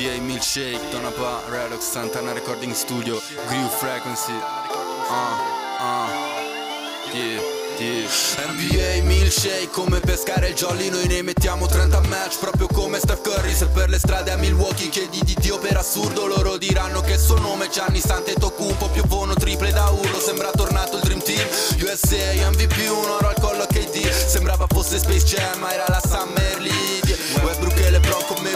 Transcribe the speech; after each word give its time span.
NBA 0.00 0.20
Milkshake, 0.22 0.80
Donapa, 0.90 1.42
Relox, 1.50 1.80
Santana 1.80 2.32
Recording 2.32 2.72
Studio, 2.72 3.20
Groove 3.48 3.70
Frequency. 3.70 4.32
Uh, 4.32 5.36
uh, 5.78 6.08
yeah. 7.12 7.58
NBA 7.80 9.06
milkshake 9.06 9.70
come 9.70 10.00
pescare 10.00 10.48
il 10.48 10.54
jolly 10.54 10.90
Noi 10.90 11.06
ne 11.06 11.22
mettiamo 11.22 11.64
30 11.64 12.00
match 12.08 12.38
proprio 12.38 12.66
come 12.66 12.98
Steph 12.98 13.22
Curry 13.22 13.54
Se 13.54 13.68
per 13.68 13.88
le 13.88 13.98
strade 13.98 14.30
a 14.32 14.36
Milwaukee 14.36 14.90
chiedi 14.90 15.22
di 15.24 15.34
Dio 15.38 15.58
per 15.58 15.78
assurdo 15.78 16.26
Loro 16.26 16.58
diranno 16.58 17.00
che 17.00 17.12
il 17.12 17.18
suo 17.18 17.38
nome 17.38 17.66
è 17.66 17.68
Gianni 17.70 18.00
Sante 18.00 18.34
Tocumpo 18.34 18.90
Piovono 18.90 19.32
triple 19.32 19.72
da 19.72 19.88
urlo 19.88 20.20
Sembra 20.20 20.50
tornato 20.50 20.96
il 20.96 21.02
Dream 21.04 21.22
Team 21.22 21.46
USA 21.80 22.50
MVP 22.50 22.90
un 22.90 23.08
oro 23.08 23.28
al 23.28 23.40
collo 23.40 23.64
KD 23.64 24.10
Sembrava 24.10 24.66
fosse 24.68 24.98
Space 24.98 25.24
Jam 25.24 25.58
ma 25.60 25.72
era 25.72 25.86
la 25.88 26.02
Summer 26.06 26.60
League 26.60 26.89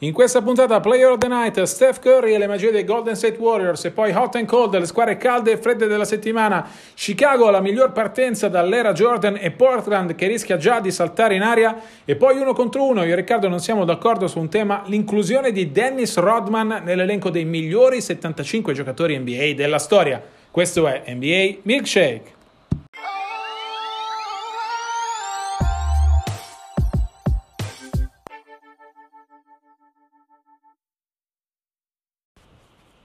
In 0.00 0.12
questa 0.12 0.42
puntata 0.42 0.78
Player 0.80 1.08
of 1.08 1.16
the 1.16 1.26
Night, 1.26 1.62
Steph 1.62 2.00
Curry 2.00 2.34
e 2.34 2.38
le 2.38 2.46
magie 2.46 2.70
dei 2.70 2.84
Golden 2.84 3.16
State 3.16 3.38
Warriors 3.38 3.82
e 3.86 3.92
poi 3.92 4.12
Hot 4.12 4.34
and 4.36 4.44
Cold, 4.44 4.78
le 4.78 4.84
squadre 4.84 5.16
calde 5.16 5.52
e 5.52 5.56
fredde 5.56 5.86
della 5.86 6.04
settimana. 6.04 6.68
Chicago 6.92 7.48
la 7.48 7.62
miglior 7.62 7.92
partenza 7.92 8.48
dall'era 8.48 8.92
Jordan 8.92 9.38
e 9.40 9.52
Portland 9.52 10.14
che 10.14 10.26
rischia 10.26 10.58
già 10.58 10.80
di 10.80 10.90
saltare 10.90 11.34
in 11.34 11.40
aria 11.40 11.80
e 12.04 12.14
poi 12.14 12.36
uno 12.38 12.52
contro 12.52 12.84
uno. 12.84 13.04
Io 13.04 13.12
e 13.12 13.16
Riccardo 13.16 13.48
non 13.48 13.60
siamo 13.60 13.86
d'accordo 13.86 14.28
su 14.28 14.38
un 14.38 14.50
tema, 14.50 14.82
l'inclusione 14.84 15.50
di 15.50 15.72
Dennis 15.72 16.18
Rodman 16.18 16.82
nell'elenco 16.84 17.30
dei 17.30 17.46
migliori 17.46 18.02
75 18.02 18.74
giocatori 18.74 19.18
NBA 19.18 19.54
della 19.54 19.78
storia. 19.78 20.22
Questo 20.50 20.86
è 20.86 21.04
NBA 21.06 21.60
Milkshake. 21.62 22.35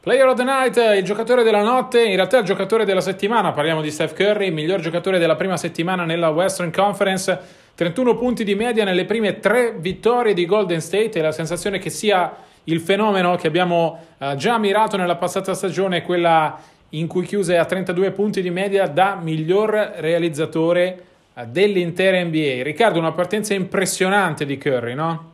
Player 0.02 0.26
of 0.26 0.36
the 0.36 0.44
Night, 0.44 0.78
il 0.98 1.04
giocatore 1.04 1.44
della 1.44 1.62
notte, 1.62 2.04
in 2.04 2.16
realtà 2.16 2.40
il 2.40 2.44
giocatore 2.44 2.86
della 2.86 3.02
settimana, 3.02 3.52
parliamo 3.52 3.82
di 3.82 3.92
Steph 3.92 4.16
Curry, 4.16 4.50
miglior 4.50 4.80
giocatore 4.80 5.20
della 5.20 5.36
prima 5.36 5.58
settimana 5.58 6.06
nella 6.06 6.30
Western 6.30 6.72
Conference, 6.72 7.40
31 7.76 8.18
punti 8.18 8.44
di 8.44 8.56
media 8.56 8.84
nelle 8.84 9.06
prime 9.06 9.38
tre 9.38 9.76
vittorie 9.78 10.34
di 10.34 10.48
Golden 10.48 10.82
State 10.82 11.20
e 11.20 11.22
la 11.22 11.32
sensazione 11.32 11.78
che 11.78 11.92
sia 11.92 12.36
il 12.64 12.80
fenomeno 12.80 13.36
che 13.36 13.46
abbiamo 13.46 14.00
uh, 14.18 14.34
già 14.34 14.58
mirato 14.58 14.98
nella 14.98 15.18
passata 15.18 15.54
stagione, 15.54 16.02
quella 16.02 16.60
in 16.90 17.06
cui 17.06 17.24
chiuse 17.24 17.60
a 17.60 17.66
32 17.66 18.10
punti 18.10 18.42
di 18.42 18.50
media 18.50 18.88
da 18.88 19.20
miglior 19.22 19.70
realizzatore 19.98 21.04
uh, 21.36 21.42
dell'intera 21.46 22.20
NBA. 22.24 22.64
Riccardo, 22.64 22.98
una 22.98 23.12
partenza 23.12 23.54
impressionante 23.54 24.48
di 24.48 24.58
Curry, 24.58 24.96
no? 24.96 25.31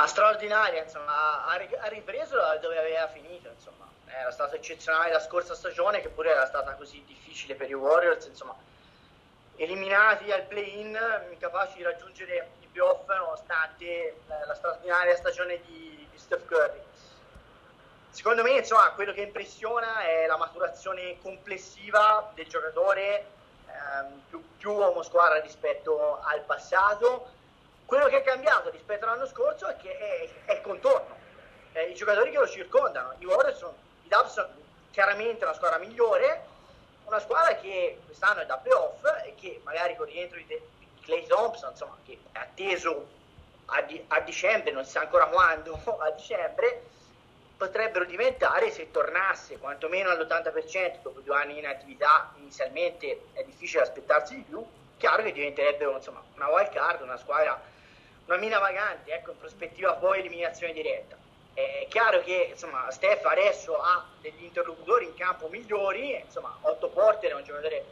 Ma 0.00 0.06
straordinaria, 0.06 0.82
insomma, 0.82 1.44
ha, 1.44 1.56
ripreso 1.88 2.36
dove 2.62 2.78
aveva 2.78 3.06
finito, 3.08 3.50
insomma, 3.50 3.86
era 4.06 4.30
stato 4.30 4.54
eccezionale 4.54 5.12
la 5.12 5.20
scorsa 5.20 5.54
stagione 5.54 6.00
che 6.00 6.08
pure 6.08 6.30
era 6.30 6.46
stata 6.46 6.72
così 6.74 7.04
difficile 7.06 7.54
per 7.54 7.68
i 7.68 7.74
Warriors, 7.74 8.24
insomma, 8.24 8.56
eliminati 9.56 10.32
al 10.32 10.44
play-in, 10.44 10.98
incapaci 11.30 11.76
di 11.76 11.82
raggiungere 11.82 12.48
i 12.60 12.66
playoff 12.68 13.06
nonostante 13.08 14.22
la 14.46 14.54
straordinaria 14.54 15.14
stagione 15.16 15.60
di, 15.66 16.08
di 16.10 16.18
Steph 16.18 16.46
Curry. 16.46 16.80
Secondo 18.08 18.42
me, 18.42 18.52
insomma, 18.52 18.90
quello 18.92 19.12
che 19.12 19.20
impressiona 19.20 20.00
è 20.00 20.26
la 20.26 20.38
maturazione 20.38 21.18
complessiva 21.20 22.30
del 22.34 22.46
giocatore, 22.46 23.26
ehm, 23.66 24.22
più, 24.30 24.42
più 24.56 24.72
uomo 24.72 25.02
squadra 25.02 25.38
rispetto 25.40 26.20
al 26.22 26.40
passato, 26.40 27.38
quello 27.90 28.06
che 28.06 28.18
è 28.18 28.22
cambiato 28.22 28.70
rispetto 28.70 29.04
all'anno 29.04 29.26
scorso 29.26 29.66
è 29.66 29.76
è, 29.76 30.28
è 30.44 30.52
il 30.52 30.60
contorno, 30.60 31.16
eh, 31.72 31.86
i 31.86 31.94
giocatori 31.94 32.30
che 32.30 32.38
lo 32.38 32.46
circondano. 32.46 33.16
I 33.18 33.24
Warriors 33.24 33.58
sono, 33.58 33.74
i 34.04 34.08
Dubs 34.08 34.30
sono 34.30 34.48
chiaramente 34.92 35.42
una 35.42 35.54
squadra 35.54 35.78
migliore, 35.78 36.46
una 37.06 37.18
squadra 37.18 37.56
che 37.56 37.98
quest'anno 38.06 38.42
è 38.42 38.46
da 38.46 38.58
playoff 38.58 39.02
e 39.24 39.34
che 39.34 39.60
magari 39.64 39.96
con 39.96 40.06
il 40.06 40.12
rientro 40.14 40.38
di, 40.38 40.46
di 40.46 40.88
Clay 41.02 41.26
Thompson, 41.26 41.70
insomma, 41.70 41.96
che 42.06 42.16
è 42.30 42.38
atteso 42.38 43.08
a, 43.64 43.82
di, 43.82 44.00
a 44.06 44.20
dicembre, 44.20 44.70
non 44.70 44.84
si 44.84 44.92
sa 44.92 45.00
ancora 45.00 45.26
quando, 45.26 45.74
a 45.98 46.10
dicembre, 46.10 46.84
potrebbero 47.56 48.04
diventare, 48.04 48.70
se 48.70 48.92
tornasse 48.92 49.58
quantomeno 49.58 50.10
all'80% 50.10 51.00
dopo 51.02 51.18
due 51.18 51.34
anni 51.34 51.58
in 51.58 51.66
attività, 51.66 52.32
inizialmente 52.36 53.30
è 53.32 53.42
difficile 53.42 53.82
aspettarsi 53.82 54.36
di 54.36 54.42
più, 54.42 54.64
chiaro 54.96 55.24
che 55.24 55.32
diventerebbero 55.32 55.96
insomma, 55.96 56.22
una 56.36 56.48
wild 56.50 56.70
card, 56.70 57.00
una 57.00 57.16
squadra 57.16 57.78
una 58.30 58.38
mina 58.38 58.60
vagante, 58.60 59.12
ecco, 59.12 59.32
in 59.32 59.38
prospettiva 59.38 59.94
poi 59.94 60.20
eliminazione 60.20 60.72
diretta. 60.72 61.16
È 61.52 61.86
chiaro 61.88 62.22
che 62.22 62.50
insomma, 62.52 62.88
Steph 62.92 63.24
adesso 63.24 63.76
ha 63.76 64.06
degli 64.20 64.44
interlocutori 64.44 65.04
in 65.04 65.14
campo 65.14 65.48
migliori, 65.48 66.14
insomma, 66.14 66.56
Otto 66.60 66.88
Porter 66.90 67.32
è 67.32 67.34
un 67.34 67.42
giocatore 67.42 67.84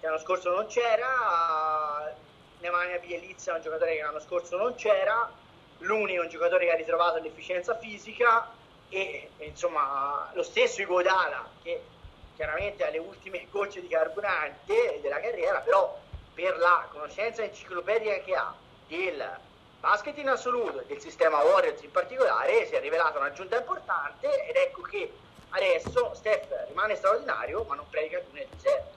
che 0.00 0.06
l'anno 0.06 0.18
scorso 0.18 0.50
non 0.54 0.66
c'era, 0.68 2.16
Nemanja 2.60 2.96
Bielizza 2.98 3.52
è 3.52 3.56
un 3.56 3.62
giocatore 3.62 3.96
che 3.96 4.02
l'anno 4.02 4.20
scorso 4.20 4.56
non 4.56 4.74
c'era, 4.74 5.30
Luni 5.80 6.14
è 6.14 6.18
un 6.20 6.28
giocatore 6.28 6.64
che 6.64 6.72
ha 6.72 6.76
ritrovato 6.76 7.18
l'efficienza 7.18 7.76
fisica 7.76 8.48
e 8.88 9.30
insomma 9.38 10.30
lo 10.32 10.42
stesso 10.42 10.80
Igodala 10.80 11.46
che 11.62 11.82
chiaramente 12.36 12.86
ha 12.86 12.90
le 12.90 12.98
ultime 12.98 13.46
gocce 13.50 13.82
di 13.82 13.88
carburante 13.88 15.00
della 15.02 15.20
carriera, 15.20 15.60
però 15.60 16.00
per 16.32 16.56
la 16.56 16.86
conoscenza 16.90 17.42
enciclopedica 17.42 18.18
che 18.20 18.34
ha 18.34 18.54
del 18.88 19.52
basket 19.84 20.16
in 20.16 20.28
assoluto 20.28 20.80
e 20.80 20.84
del 20.88 20.98
sistema 20.98 21.42
Warriors 21.42 21.82
in 21.82 21.90
particolare 21.90 22.64
si 22.66 22.72
è 22.72 22.80
rivelata 22.80 23.18
un'aggiunta 23.18 23.58
importante 23.58 24.26
ed 24.48 24.56
ecco 24.56 24.80
che 24.80 25.12
adesso 25.50 26.12
Steph 26.14 26.46
rimane 26.68 26.94
straordinario 26.94 27.66
ma 27.68 27.74
non 27.74 27.84
predica 27.90 28.18
più 28.18 28.32
nel 28.32 28.46
deserto. 28.56 28.92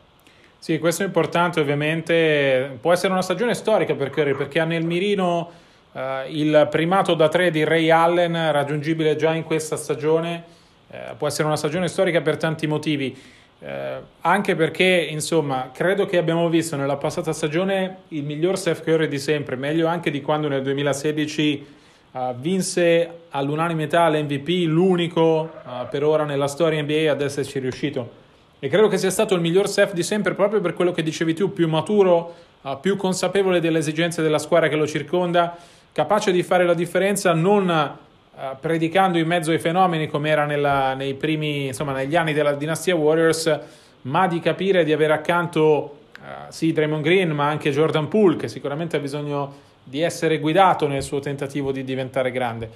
Sì, 0.58 0.80
questo 0.80 1.04
è 1.04 1.06
importante 1.06 1.60
ovviamente, 1.60 2.78
può 2.80 2.94
essere 2.94 3.12
una 3.12 3.22
stagione 3.22 3.54
storica 3.54 3.96
per 3.96 4.12
Curry 4.12 4.34
perché 4.34 4.62
ha 4.62 4.64
nel 4.64 4.86
mirino 4.86 5.52
uh, 5.92 6.00
il 6.28 6.68
primato 6.72 7.16
da 7.16 7.28
tre 7.28 7.52
di 7.52 7.66
Ray 7.66 7.90
Allen 7.90 8.52
raggiungibile 8.54 9.18
già 9.18 9.34
in 9.34 9.44
questa 9.44 9.76
stagione, 9.76 10.44
uh, 10.88 11.18
può 11.18 11.28
essere 11.28 11.48
una 11.48 11.58
stagione 11.58 11.90
storica 11.90 12.22
per 12.22 12.38
tanti 12.38 12.66
motivi. 12.66 13.36
Eh, 13.60 13.98
anche 14.22 14.56
perché, 14.56 15.08
insomma, 15.10 15.72
credo 15.74 16.06
che 16.06 16.18
abbiamo 16.18 16.48
visto 16.48 16.76
nella 16.76 16.98
passata 16.98 17.34
stagione 17.34 17.98
il 18.10 18.24
miglior 18.24 18.58
Steph 18.58 18.84
Curry 18.84 19.08
di 19.08 19.18
sempre, 19.18 19.56
meglio 19.56 19.88
anche 19.88 20.12
di 20.12 20.22
quando 20.22 20.48
nel 20.48 20.62
2016 20.62 21.66
uh, 22.12 22.18
eh, 22.18 22.36
vinse 22.38 23.10
all'unanimità 23.30 24.08
l'MVP, 24.10 24.68
l'unico 24.68 25.50
uh, 25.64 25.88
per 25.90 26.04
ora 26.04 26.24
nella 26.24 26.48
storia 26.48 26.82
NBA 26.82 27.10
ad 27.10 27.22
esserci 27.22 27.58
riuscito. 27.58 28.26
E 28.60 28.70
credo 28.70 28.88
che 28.88 28.98
sia 28.98 29.10
stato 29.10 29.34
il 29.34 29.42
miglior 29.42 29.68
Steph 29.68 29.94
di 29.94 30.04
sempre 30.04 30.36
proprio 30.36 30.62
per 30.62 30.74
quello 30.74 30.92
che 30.92 31.02
dicevi 31.02 31.34
tu, 31.34 31.52
più 31.52 31.68
maturo, 31.68 32.36
uh, 32.62 32.80
più 32.80 32.96
consapevole 32.96 33.60
delle 33.60 33.80
esigenze 33.80 34.22
della 34.22 34.40
squadra 34.40 34.68
che 34.68 34.76
lo 34.76 34.86
circonda, 34.86 35.58
capace 35.92 36.32
di 36.32 36.44
fare 36.44 36.64
la 36.64 36.76
differenza 36.76 37.34
non 37.34 37.96
Uh, 38.38 38.56
predicando 38.60 39.18
in 39.18 39.26
mezzo 39.26 39.50
ai 39.50 39.58
fenomeni 39.58 40.06
come 40.06 40.30
era 40.30 40.46
nella, 40.46 40.94
nei 40.94 41.16
primi, 41.16 41.66
insomma, 41.66 41.92
negli 41.92 42.16
anni 42.16 42.34
della 42.34 42.54
dinastia 42.54 42.96
Warriors, 42.96 43.60
ma 44.02 44.28
di 44.28 44.40
capire 44.40 44.84
di 44.84 44.94
avere 44.94 45.14
accanto 45.14 45.98
uh, 46.20 46.26
sì 46.50 46.72
Draymond 46.72 47.04
Green, 47.04 47.32
ma 47.32 47.48
anche 47.48 47.72
Jordan 47.72 48.08
Poole, 48.08 48.36
che 48.36 48.48
sicuramente 48.48 48.96
ha 48.96 49.00
bisogno 49.00 49.66
di 49.84 50.02
essere 50.02 50.38
guidato 50.38 50.86
nel 50.88 51.02
suo 51.02 51.20
tentativo 51.20 51.72
di 51.72 51.84
diventare 51.84 52.30
grande. 52.30 52.70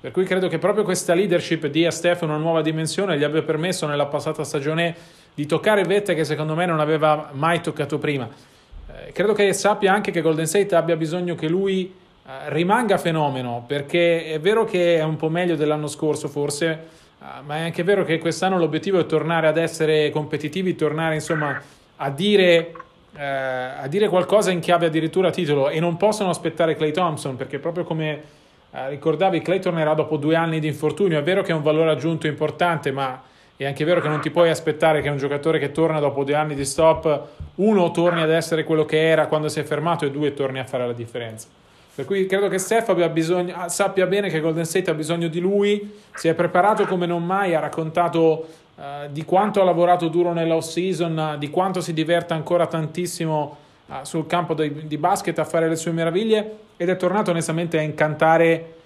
Per 0.00 0.12
cui 0.12 0.24
credo 0.24 0.48
che 0.48 0.58
proprio 0.58 0.82
questa 0.82 1.12
leadership 1.12 1.66
dia 1.66 1.88
a 1.88 1.90
Steph 1.90 2.22
una 2.22 2.38
nuova 2.38 2.62
dimensione 2.62 3.18
gli 3.18 3.22
abbia 3.22 3.42
permesso 3.42 3.86
nella 3.86 4.06
passata 4.06 4.44
stagione 4.44 4.96
di 5.34 5.44
toccare 5.44 5.84
vette 5.84 6.14
che 6.14 6.24
secondo 6.24 6.54
me 6.54 6.64
non 6.64 6.80
aveva 6.80 7.28
mai 7.32 7.60
toccato 7.60 7.98
prima. 7.98 8.26
Eh, 8.26 9.12
credo 9.12 9.32
che 9.32 9.52
sappia 9.52 9.92
anche 9.92 10.10
che 10.10 10.22
Golden 10.22 10.46
State 10.46 10.74
abbia 10.74 10.96
bisogno 10.96 11.34
che 11.34 11.48
lui 11.48 11.84
eh, 11.84 12.01
rimanga 12.46 12.98
fenomeno 12.98 13.64
perché 13.66 14.26
è 14.26 14.40
vero 14.40 14.64
che 14.64 14.98
è 14.98 15.02
un 15.02 15.16
po' 15.16 15.28
meglio 15.28 15.56
dell'anno 15.56 15.88
scorso 15.88 16.28
forse, 16.28 16.86
uh, 17.18 17.24
ma 17.44 17.56
è 17.56 17.60
anche 17.62 17.82
vero 17.82 18.04
che 18.04 18.18
quest'anno 18.18 18.58
l'obiettivo 18.58 18.98
è 19.00 19.06
tornare 19.06 19.48
ad 19.48 19.56
essere 19.56 20.10
competitivi, 20.10 20.76
tornare 20.76 21.14
insomma 21.14 21.60
a 21.96 22.10
dire, 22.10 22.72
uh, 23.12 23.18
a 23.18 23.86
dire 23.88 24.08
qualcosa 24.08 24.50
in 24.50 24.60
chiave 24.60 24.86
addirittura 24.86 25.30
titolo 25.30 25.68
e 25.68 25.80
non 25.80 25.96
possono 25.96 26.30
aspettare 26.30 26.76
Clay 26.76 26.92
Thompson 26.92 27.36
perché 27.36 27.58
proprio 27.58 27.84
come 27.84 28.40
ricordavi 28.72 29.42
Clay 29.42 29.58
tornerà 29.58 29.92
dopo 29.92 30.16
due 30.16 30.34
anni 30.34 30.58
di 30.58 30.66
infortunio, 30.66 31.18
è 31.18 31.22
vero 31.22 31.42
che 31.42 31.52
è 31.52 31.54
un 31.54 31.62
valore 31.62 31.90
aggiunto 31.90 32.26
importante 32.26 32.90
ma 32.90 33.20
è 33.56 33.66
anche 33.66 33.84
vero 33.84 34.00
che 34.00 34.08
non 34.08 34.20
ti 34.20 34.30
puoi 34.30 34.48
aspettare 34.48 35.02
che 35.02 35.08
un 35.08 35.18
giocatore 35.18 35.58
che 35.58 35.70
torna 35.70 36.00
dopo 36.00 36.24
due 36.24 36.34
anni 36.34 36.54
di 36.54 36.64
stop, 36.64 37.28
uno, 37.56 37.90
torni 37.90 38.22
ad 38.22 38.30
essere 38.30 38.64
quello 38.64 38.84
che 38.84 39.08
era 39.08 39.26
quando 39.26 39.48
si 39.48 39.60
è 39.60 39.62
fermato 39.62 40.04
e 40.04 40.10
due, 40.10 40.34
torni 40.34 40.58
a 40.58 40.64
fare 40.64 40.86
la 40.86 40.92
differenza. 40.92 41.48
Per 41.94 42.06
cui 42.06 42.24
credo 42.24 42.48
che 42.48 42.56
Steph 42.56 43.10
bisogno, 43.10 43.54
ah, 43.54 43.68
sappia 43.68 44.06
bene 44.06 44.30
che 44.30 44.40
Golden 44.40 44.64
State 44.64 44.90
ha 44.90 44.94
bisogno 44.94 45.28
di 45.28 45.40
lui, 45.40 45.92
si 46.14 46.26
è 46.26 46.32
preparato 46.32 46.86
come 46.86 47.04
non 47.04 47.22
mai, 47.22 47.54
ha 47.54 47.60
raccontato 47.60 48.46
uh, 48.74 48.82
di 49.10 49.26
quanto 49.26 49.60
ha 49.60 49.64
lavorato 49.64 50.08
duro 50.08 50.32
nell'off 50.32 50.64
season, 50.64 51.36
di 51.38 51.50
quanto 51.50 51.82
si 51.82 51.92
diverta 51.92 52.34
ancora 52.34 52.66
tantissimo 52.66 53.56
uh, 53.86 53.92
sul 54.04 54.26
campo 54.26 54.54
di, 54.54 54.86
di, 54.86 54.96
basket 54.96 55.38
a 55.38 55.44
fare 55.44 55.68
le 55.68 55.76
sue 55.76 55.92
meraviglie 55.92 56.56
ed 56.78 56.88
è 56.88 56.96
tornato 56.96 57.30
onestamente 57.30 57.76
a 57.78 57.82
incantare 57.82 58.76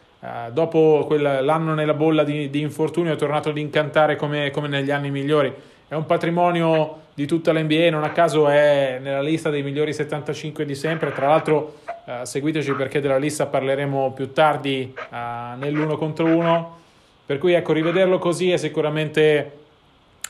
dopo 0.51 1.05
quel, 1.07 1.45
l'anno 1.45 1.75
nella 1.75 1.95
bolla 1.95 2.25
di, 2.25 2.51
di, 2.51 2.61
infortunio, 2.61 3.13
è 3.13 3.17
tornato 3.17 3.51
ad 3.51 3.59
incantare 3.59 4.17
come, 4.17 4.51
come 4.51 4.67
negli 4.67 4.91
anni 4.91 5.13
migliori. 5.13 5.55
È 5.87 5.95
un 5.95 6.05
patrimonio 6.05 7.03
di 7.17 7.27
tutta 7.27 7.51
l'NBA, 7.53 7.89
non 7.91 8.05
a 8.05 8.11
caso 8.11 8.47
è 8.47 9.01
nella 9.01 9.23
lista 9.23 9.51
dei 9.51 9.63
migliori 9.63 9.93
75 9.93 10.65
di 10.65 10.75
sempre, 10.77 11.13
tra 11.13 11.27
l'altro 11.27 11.79
Uh, 12.07 12.25
seguiteci 12.25 12.71
perché 12.75 13.01
della 13.01 13.17
lista 13.17 13.47
parleremo 13.47 14.13
più 14.13 14.33
tardi 14.33 14.95
uh, 14.95 15.59
nell'uno 15.59 15.97
contro 15.97 16.27
uno. 16.27 16.79
Per 17.27 17.39
cui 17.39 17.53
ecco, 17.53 17.73
rivederlo 17.73 18.19
così 18.19 18.53
è 18.53 18.57
sicuramente 18.57 19.51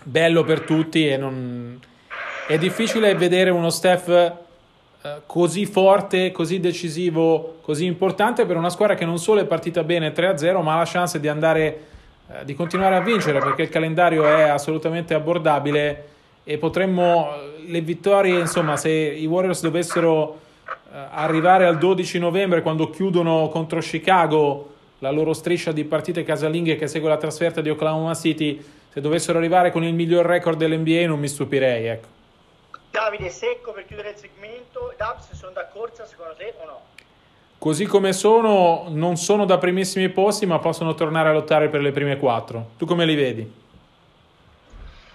bello 0.02 0.42
per 0.42 0.62
tutti 0.62 1.06
e 1.06 1.18
non... 1.18 1.78
è 2.48 2.56
difficile 2.56 3.14
vedere 3.14 3.50
uno 3.50 3.68
Steph 3.68 4.32
uh, 5.02 5.08
così 5.26 5.66
forte, 5.66 6.32
così 6.32 6.58
decisivo, 6.58 7.58
così 7.60 7.84
importante 7.84 8.46
per 8.46 8.56
una 8.56 8.70
squadra 8.70 8.94
che 8.94 9.04
non 9.04 9.18
solo 9.18 9.42
è 9.42 9.44
partita 9.44 9.84
bene 9.84 10.14
3-0, 10.14 10.62
ma 10.62 10.76
ha 10.76 10.78
la 10.78 10.86
chance 10.86 11.20
di 11.20 11.28
andare 11.28 11.80
di 12.42 12.54
continuare 12.54 12.96
a 12.96 13.00
vincere 13.00 13.38
perché 13.38 13.62
il 13.62 13.68
calendario 13.68 14.24
è 14.26 14.48
assolutamente 14.48 15.14
abbordabile 15.14 16.04
e 16.48 16.58
potremmo 16.58 17.32
le 17.66 17.80
vittorie, 17.80 18.38
insomma, 18.38 18.76
se 18.76 18.88
i 18.88 19.26
Warriors 19.26 19.62
dovessero 19.62 20.38
eh, 20.68 20.72
arrivare 21.10 21.66
al 21.66 21.76
12 21.76 22.20
novembre 22.20 22.62
quando 22.62 22.88
chiudono 22.88 23.48
contro 23.48 23.80
Chicago 23.80 24.74
la 25.00 25.10
loro 25.10 25.32
striscia 25.32 25.72
di 25.72 25.82
partite 25.82 26.22
casalinghe 26.22 26.76
che 26.76 26.86
segue 26.86 27.08
la 27.08 27.16
trasferta 27.16 27.60
di 27.60 27.68
Oklahoma 27.68 28.14
City, 28.14 28.64
se 28.88 29.00
dovessero 29.00 29.38
arrivare 29.38 29.72
con 29.72 29.82
il 29.82 29.92
miglior 29.92 30.24
record 30.24 30.56
dell'NBA 30.56 31.04
non 31.08 31.18
mi 31.18 31.26
stupirei. 31.26 31.86
Ecco. 31.86 32.06
Davide, 32.92 33.28
secco 33.28 33.72
per 33.72 33.84
chiudere 33.84 34.10
il 34.10 34.16
segmento, 34.16 34.94
Dubs 34.96 35.32
sono 35.32 35.50
da 35.50 35.66
corsa 35.66 36.06
secondo 36.06 36.34
te 36.36 36.54
o 36.62 36.64
no? 36.64 36.80
Così 37.58 37.86
come 37.86 38.12
sono, 38.12 38.84
non 38.88 39.16
sono 39.16 39.44
da 39.46 39.58
primissimi 39.58 40.10
posti, 40.10 40.46
ma 40.46 40.60
possono 40.60 40.94
tornare 40.94 41.30
a 41.30 41.32
lottare 41.32 41.68
per 41.68 41.80
le 41.80 41.90
prime 41.90 42.18
quattro. 42.18 42.68
Tu 42.78 42.86
come 42.86 43.04
li 43.04 43.16
vedi? 43.16 43.64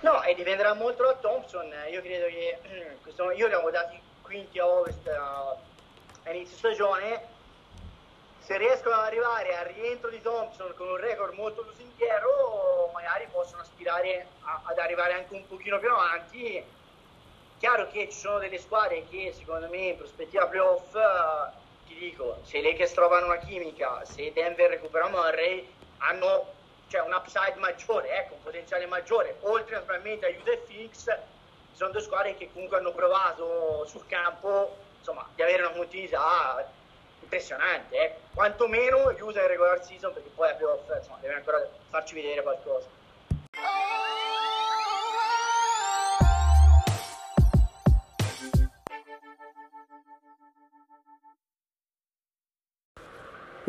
No, 0.01 0.23
e 0.23 0.33
dipenderà 0.33 0.73
molto 0.73 1.03
da 1.03 1.13
Thompson. 1.15 1.71
Io 1.89 2.01
credo 2.01 2.25
che 2.25 2.97
questo, 3.01 3.31
io 3.31 3.47
li 3.47 3.53
avevo 3.53 3.69
dati 3.69 3.99
quinti 4.21 4.59
a 4.59 4.67
ovest 4.67 5.07
a 5.07 6.31
inizio 6.31 6.57
stagione, 6.57 7.21
se 8.39 8.57
riescono 8.57 8.95
ad 8.95 9.05
arrivare 9.05 9.55
al 9.57 9.65
rientro 9.65 10.09
di 10.09 10.21
Thompson 10.21 10.73
con 10.75 10.89
un 10.89 10.97
record 10.97 11.33
molto 11.33 11.61
lusinghiero, 11.61 12.89
magari 12.93 13.27
possono 13.31 13.61
aspirare 13.61 14.27
a, 14.41 14.61
ad 14.65 14.77
arrivare 14.79 15.13
anche 15.13 15.33
un 15.33 15.47
pochino 15.47 15.79
più 15.79 15.89
avanti. 15.89 16.63
Chiaro 17.59 17.87
che 17.87 18.09
ci 18.09 18.17
sono 18.17 18.39
delle 18.39 18.57
squadre 18.57 19.07
che 19.07 19.33
secondo 19.37 19.67
me 19.69 19.77
in 19.77 19.97
prospettiva 19.97 20.47
playoff, 20.47 20.95
ti 21.85 21.93
dico, 21.95 22.39
se 22.43 22.57
i 22.57 22.63
Lakers 22.63 22.93
trovano 22.93 23.27
una 23.27 23.37
chimica, 23.37 24.03
se 24.03 24.31
Denver 24.33 24.69
recupera 24.71 25.07
Murray, 25.09 25.71
hanno 25.97 26.60
cioè, 26.91 27.01
un 27.01 27.13
upside 27.13 27.55
maggiore, 27.57 28.09
ecco, 28.17 28.33
un 28.33 28.43
potenziale 28.43 28.85
maggiore, 28.85 29.37
oltre 29.43 29.75
naturalmente 29.75 30.25
a 30.25 30.29
Utah 30.29 30.51
e 30.51 30.57
Phoenix, 30.57 31.17
sono 31.71 31.91
due 31.91 32.01
squadre 32.01 32.35
che 32.35 32.51
comunque 32.51 32.77
hanno 32.77 32.91
provato 32.91 33.85
sul 33.87 34.05
campo 34.07 34.75
insomma, 34.97 35.25
di 35.33 35.41
avere 35.41 35.63
una 35.63 35.71
continuità 35.71 36.69
impressionante, 37.21 37.95
eh. 37.95 38.15
quantomeno 38.33 39.07
chiusa 39.15 39.39
in 39.39 39.47
regular 39.47 39.81
season 39.85 40.11
perché 40.11 40.29
poi 40.35 40.49
a 40.49 40.53
playoff 40.55 40.93
insomma, 40.93 41.17
deve 41.21 41.35
ancora 41.35 41.65
farci 41.89 42.13
vedere 42.15 42.41
qualcosa. 42.41 42.87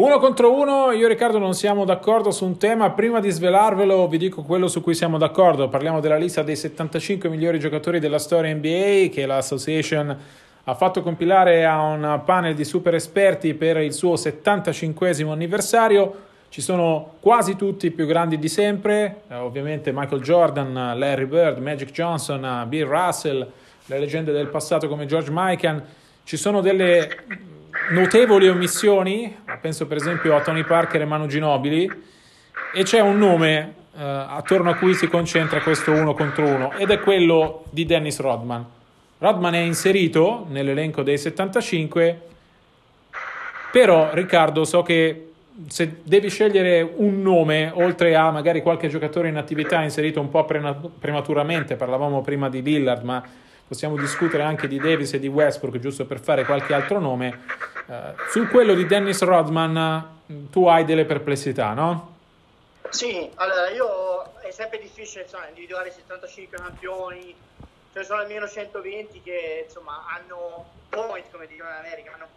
Uno 0.02 0.18
contro 0.18 0.52
uno, 0.52 0.90
io 0.90 1.06
e 1.06 1.08
Riccardo 1.10 1.38
non 1.38 1.54
siamo 1.54 1.84
d'accordo 1.84 2.32
su 2.32 2.44
un 2.44 2.58
tema. 2.58 2.90
Prima 2.90 3.20
di 3.20 3.30
svelarvelo, 3.30 4.08
vi 4.08 4.18
dico 4.18 4.42
quello 4.42 4.66
su 4.66 4.82
cui 4.82 4.96
siamo 4.96 5.16
d'accordo. 5.16 5.68
Parliamo 5.68 6.00
della 6.00 6.16
lista 6.16 6.42
dei 6.42 6.56
75 6.56 7.28
migliori 7.28 7.60
giocatori 7.60 8.00
della 8.00 8.18
storia 8.18 8.52
NBA 8.52 9.10
che 9.12 9.26
l'Association 9.26 10.18
ha 10.64 10.74
fatto 10.74 11.02
compilare 11.02 11.64
a 11.64 11.80
un 11.82 12.20
panel 12.24 12.56
di 12.56 12.64
super 12.64 12.96
esperti 12.96 13.54
per 13.54 13.76
il 13.76 13.92
suo 13.92 14.16
75 14.16 15.14
anniversario. 15.30 16.14
Ci 16.48 16.60
sono 16.60 17.12
quasi 17.20 17.54
tutti 17.54 17.86
i 17.86 17.92
più 17.92 18.04
grandi 18.04 18.40
di 18.40 18.48
sempre, 18.48 19.22
eh, 19.28 19.36
ovviamente 19.36 19.92
Michael 19.92 20.20
Jordan, 20.20 20.98
Larry 20.98 21.26
Bird, 21.26 21.58
Magic 21.58 21.92
Johnson, 21.92 22.64
Bill 22.66 22.88
Russell, 22.88 23.48
le 23.86 23.98
leggende 24.00 24.32
del 24.32 24.48
passato 24.48 24.88
come 24.88 25.06
George 25.06 25.30
Mikan. 25.32 25.80
Ci 26.24 26.36
sono 26.36 26.60
delle 26.60 27.60
notevoli 27.90 28.48
omissioni, 28.48 29.36
penso 29.60 29.86
per 29.86 29.96
esempio 29.96 30.36
a 30.36 30.40
Tony 30.40 30.64
Parker 30.64 31.00
e 31.00 31.04
Manu 31.04 31.26
Ginobili, 31.26 31.90
e 32.74 32.82
c'è 32.82 33.00
un 33.00 33.18
nome 33.18 33.74
eh, 33.94 34.02
attorno 34.02 34.70
a 34.70 34.76
cui 34.76 34.94
si 34.94 35.08
concentra 35.08 35.60
questo 35.60 35.92
uno 35.92 36.14
contro 36.14 36.46
uno, 36.46 36.72
ed 36.72 36.90
è 36.90 37.00
quello 37.00 37.64
di 37.70 37.84
Dennis 37.84 38.18
Rodman. 38.20 38.64
Rodman 39.18 39.54
è 39.54 39.58
inserito 39.60 40.46
nell'elenco 40.48 41.02
dei 41.02 41.18
75, 41.18 42.20
però 43.70 44.10
Riccardo 44.12 44.64
so 44.64 44.82
che 44.82 45.28
se 45.68 45.96
devi 46.02 46.28
scegliere 46.28 46.82
un 46.96 47.20
nome, 47.22 47.70
oltre 47.74 48.16
a 48.16 48.30
magari 48.30 48.62
qualche 48.62 48.88
giocatore 48.88 49.28
in 49.28 49.36
attività 49.36 49.82
inserito 49.82 50.20
un 50.20 50.28
po' 50.30 50.44
prematuramente, 50.44 51.76
parlavamo 51.76 52.22
prima 52.22 52.48
di 52.48 52.62
Lillard, 52.62 53.04
ma 53.04 53.22
possiamo 53.72 53.96
discutere 53.96 54.42
anche 54.42 54.68
di 54.68 54.78
Davis 54.78 55.14
e 55.14 55.18
di 55.18 55.28
Westbrook, 55.28 55.78
giusto 55.78 56.04
per 56.04 56.20
fare 56.20 56.44
qualche 56.44 56.74
altro 56.74 56.98
nome. 56.98 57.40
Uh, 57.86 57.94
su 58.28 58.46
quello 58.48 58.74
di 58.74 58.86
Dennis 58.86 59.22
Rodman 59.22 60.20
tu 60.50 60.66
hai 60.66 60.84
delle 60.84 61.06
perplessità, 61.06 61.72
no? 61.72 62.16
Sì, 62.90 63.30
allora 63.36 63.70
io 63.70 64.34
è 64.42 64.50
sempre 64.50 64.78
difficile 64.78 65.22
insomma, 65.22 65.48
individuare 65.48 65.90
75 65.90 66.58
campioni 66.58 67.34
ce 67.92 67.98
ne 67.98 68.04
sono 68.04 68.20
almeno 68.20 68.46
120 68.46 69.22
che 69.22 69.64
insomma 69.66 70.04
hanno 70.14 70.66
point, 70.90 71.24
come 71.30 71.46
dicono 71.46 71.70
in 71.70 71.76
America, 71.76 72.12
hanno 72.12 72.28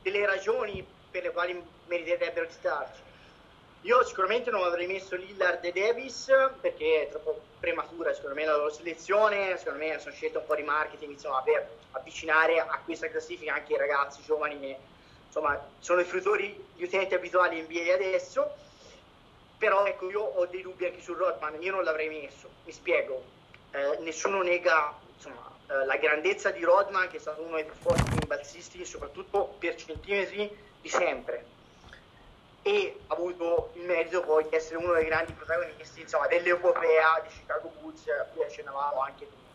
delle 0.00 0.24
ragioni 0.24 0.86
per 1.10 1.24
le 1.24 1.30
quali 1.32 1.62
meriterebbero 1.88 2.46
di 2.46 2.52
starci. 2.52 3.00
Io 3.82 4.04
sicuramente 4.04 4.50
non 4.50 4.62
avrei 4.62 4.86
messo 4.86 5.16
Lillard 5.16 5.64
e 5.64 5.72
Davis 5.72 6.26
perché 6.60 7.06
è 7.06 7.08
troppo 7.08 7.40
prematura 7.58 8.12
secondo 8.12 8.34
me 8.34 8.44
la 8.44 8.56
loro 8.56 8.70
selezione, 8.70 9.56
secondo 9.56 9.78
me 9.78 9.98
sono 9.98 10.14
scelte 10.14 10.36
un 10.36 10.44
po' 10.44 10.54
di 10.54 10.62
marketing 10.62 11.12
insomma, 11.12 11.40
per 11.40 11.66
avvicinare 11.92 12.60
a 12.60 12.78
questa 12.84 13.08
classifica 13.08 13.54
anche 13.54 13.72
i 13.72 13.78
ragazzi 13.78 14.20
giovani 14.22 14.60
che 14.60 14.76
insomma, 15.26 15.58
sono 15.78 16.00
i 16.00 16.04
fruttori, 16.04 16.62
gli 16.76 16.82
utenti 16.82 17.14
abituali 17.14 17.58
in 17.58 17.64
NBA 17.64 17.94
adesso, 17.94 18.54
però 19.56 19.86
ecco 19.86 20.10
io 20.10 20.20
ho 20.20 20.44
dei 20.44 20.60
dubbi 20.60 20.84
anche 20.84 21.00
su 21.00 21.14
Rodman, 21.14 21.62
io 21.62 21.72
non 21.72 21.82
l'avrei 21.82 22.10
messo, 22.10 22.50
mi 22.66 22.72
spiego, 22.72 23.24
eh, 23.70 23.96
nessuno 24.00 24.42
nega 24.42 24.94
insomma, 25.14 25.56
eh, 25.70 25.86
la 25.86 25.96
grandezza 25.96 26.50
di 26.50 26.62
Rodman 26.62 27.08
che 27.08 27.16
è 27.16 27.20
stato 27.20 27.40
uno 27.40 27.54
dei 27.54 27.64
più 27.64 27.74
forti 27.80 28.10
rimbalzisti 28.18 28.84
soprattutto 28.84 29.54
per 29.58 29.74
centimetri 29.76 30.54
di 30.82 30.88
sempre 30.90 31.58
e 32.62 33.00
ha 33.06 33.14
avuto 33.14 33.70
il 33.74 33.82
merito 33.82 34.22
poi 34.22 34.46
di 34.48 34.54
essere 34.54 34.76
uno 34.76 34.92
dei 34.92 35.06
grandi 35.06 35.32
protagonisti 35.32 36.02
insomma, 36.02 36.26
dell'Europea 36.26 37.20
di 37.22 37.28
Chicago 37.28 37.72
Bulls 37.80 38.06
a 38.08 38.24
cui 38.32 38.42
accennavamo 38.42 39.00
anche 39.00 39.24
prima 39.24 39.48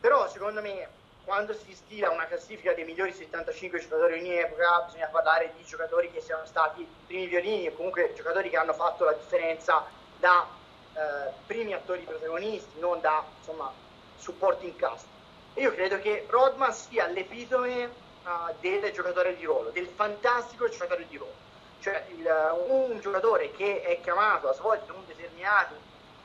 però 0.00 0.28
secondo 0.28 0.60
me 0.60 0.88
quando 1.24 1.54
si 1.54 1.74
stila 1.74 2.10
una 2.10 2.26
classifica 2.26 2.72
dei 2.72 2.84
migliori 2.84 3.12
75 3.12 3.80
giocatori 3.80 4.18
ogni 4.18 4.34
epoca 4.34 4.82
bisogna 4.86 5.08
parlare 5.08 5.52
di 5.56 5.64
giocatori 5.64 6.10
che 6.10 6.20
siano 6.20 6.44
stati 6.44 6.86
primi 7.06 7.26
violini 7.26 7.68
o 7.68 7.72
comunque 7.72 8.12
giocatori 8.14 8.50
che 8.50 8.56
hanno 8.56 8.74
fatto 8.74 9.04
la 9.04 9.12
differenza 9.12 9.84
da 10.18 10.46
eh, 10.94 11.32
primi 11.46 11.72
attori 11.72 12.02
protagonisti, 12.02 12.78
non 12.78 13.00
da 13.00 13.24
insomma, 13.38 13.72
supporting 14.16 14.76
cast. 14.76 15.06
E 15.54 15.62
io 15.62 15.72
credo 15.72 15.98
che 15.98 16.26
Rodman 16.28 16.72
sia 16.72 17.06
l'epitome 17.08 17.84
uh, 18.24 18.54
del 18.60 18.92
giocatore 18.92 19.36
di 19.36 19.44
ruolo, 19.44 19.70
del 19.70 19.88
fantastico 19.88 20.68
giocatore 20.68 21.06
di 21.08 21.16
ruolo. 21.16 21.43
Cioè 21.84 22.02
il, 22.16 22.26
un 22.68 22.98
giocatore 22.98 23.50
che 23.50 23.82
è 23.82 24.00
chiamato 24.00 24.48
a 24.48 24.54
svolgere 24.54 24.92
un 24.92 25.04
determinato 25.04 25.74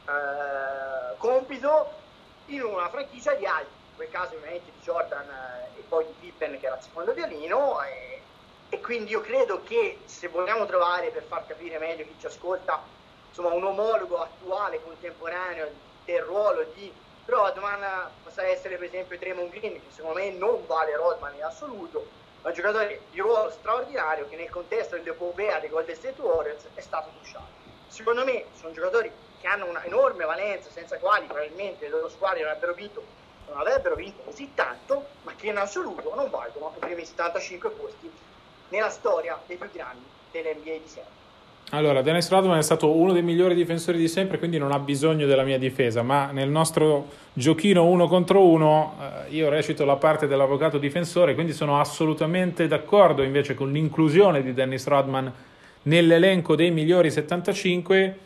uh, 0.06 1.18
compito 1.18 1.92
in 2.46 2.62
una 2.62 2.88
franchigia 2.88 3.34
di 3.34 3.46
altri, 3.46 3.68
in 3.90 3.96
quel 3.98 4.10
caso 4.10 4.36
ovviamente 4.36 4.72
di 4.72 4.80
Jordan 4.82 5.28
uh, 5.28 5.78
e 5.78 5.84
poi 5.90 6.06
di 6.06 6.14
Pippen 6.18 6.58
che 6.62 6.66
era 6.68 6.78
il 6.78 6.82
secondo 6.82 7.12
violino 7.12 7.82
e, 7.82 8.22
e 8.70 8.80
quindi 8.80 9.12
io 9.12 9.20
credo 9.20 9.62
che 9.64 10.00
se 10.06 10.30
vogliamo 10.30 10.66
trovare 10.66 11.10
per 11.10 11.24
far 11.24 11.46
capire 11.46 11.78
meglio 11.78 12.06
chi 12.06 12.16
ci 12.18 12.28
ascolta 12.28 12.82
insomma, 13.28 13.52
un 13.52 13.66
omologo 13.66 14.22
attuale, 14.22 14.82
contemporaneo 14.82 15.70
del 16.06 16.22
ruolo 16.22 16.68
di 16.74 16.90
Rodman 17.26 18.10
possa 18.24 18.44
essere 18.44 18.78
per 18.78 18.88
esempio 18.88 19.18
Draymond 19.18 19.50
Green, 19.50 19.74
che 19.74 19.82
secondo 19.90 20.20
me 20.20 20.32
non 20.32 20.66
vale 20.68 20.96
Rodman 20.96 21.36
in 21.36 21.44
assoluto, 21.44 22.08
ma 22.42 22.50
un 22.50 22.54
giocatore 22.54 23.08
di 23.10 23.20
ruolo 23.20 23.50
straordinario 23.50 24.28
che 24.28 24.36
nel 24.36 24.50
contesto 24.50 24.96
dell'epopea 24.96 25.60
dei 25.60 25.70
Golden 25.70 25.96
State 25.96 26.22
Warriors 26.22 26.72
è 26.74 26.82
stato 26.82 27.12
touchato. 27.12 27.58
Secondo 27.88 28.24
me 28.24 28.50
sono 28.54 28.72
giocatori 28.72 29.12
che 29.38 29.48
hanno 29.48 29.66
una 29.66 29.84
enorme 29.84 30.26
valenza, 30.26 30.70
senza 30.70 31.00
quali 31.00 31.26
probabilmente 31.26 31.86
le 31.86 31.92
loro 31.92 32.08
squadre 32.08 32.42
non 32.42 32.50
avrebbero 32.50 32.74
vinto, 32.74 33.04
non 33.46 33.58
avrebbero 33.58 33.96
vinto 33.96 34.24
così 34.24 34.54
tanto, 34.54 35.18
ma 35.22 35.36
che 35.36 35.48
in 35.48 35.58
assoluto 35.58 36.14
non 36.14 36.30
valgono 36.30 36.74
i 36.76 36.80
primi 36.80 37.06
75 37.06 37.72
posti 37.72 38.12
nella 38.68 38.90
storia 38.90 39.42
dei 39.48 39.58
più 39.58 39.70
grandi 39.70 40.10
dell'NBA 40.30 40.78
di 40.78 40.88
sempre. 40.88 41.19
Allora, 41.72 42.02
Dennis 42.02 42.28
Rodman 42.30 42.58
è 42.58 42.64
stato 42.64 42.90
uno 42.90 43.14
dei 43.14 43.22
migliori 43.22 43.54
difensori 43.54 44.00
di 44.00 44.08
sempre, 44.08 44.40
quindi 44.40 44.58
non 44.58 44.72
ha 44.72 44.80
bisogno 44.80 45.28
della 45.28 45.44
mia 45.44 45.60
difesa, 45.60 46.02
ma 46.02 46.32
nel 46.32 46.50
nostro 46.50 47.10
giochino 47.34 47.86
uno 47.86 48.08
contro 48.08 48.44
uno 48.44 48.96
eh, 49.00 49.36
io 49.36 49.50
recito 49.50 49.86
la 49.86 49.96
parte 49.96 50.26
dell'avvocato 50.26 50.80
difensore, 50.80 51.36
quindi 51.36 51.54
sono 51.54 51.80
assolutamente 51.80 52.66
d'accordo 52.66 53.22
invece 53.22 53.54
con 53.54 53.72
l'inclusione 53.72 54.42
di 54.42 54.52
Dennis 54.52 54.88
Rodman 54.88 55.32
nell'elenco 55.84 56.56
dei 56.56 56.72
migliori 56.72 57.12
75. 57.12 58.18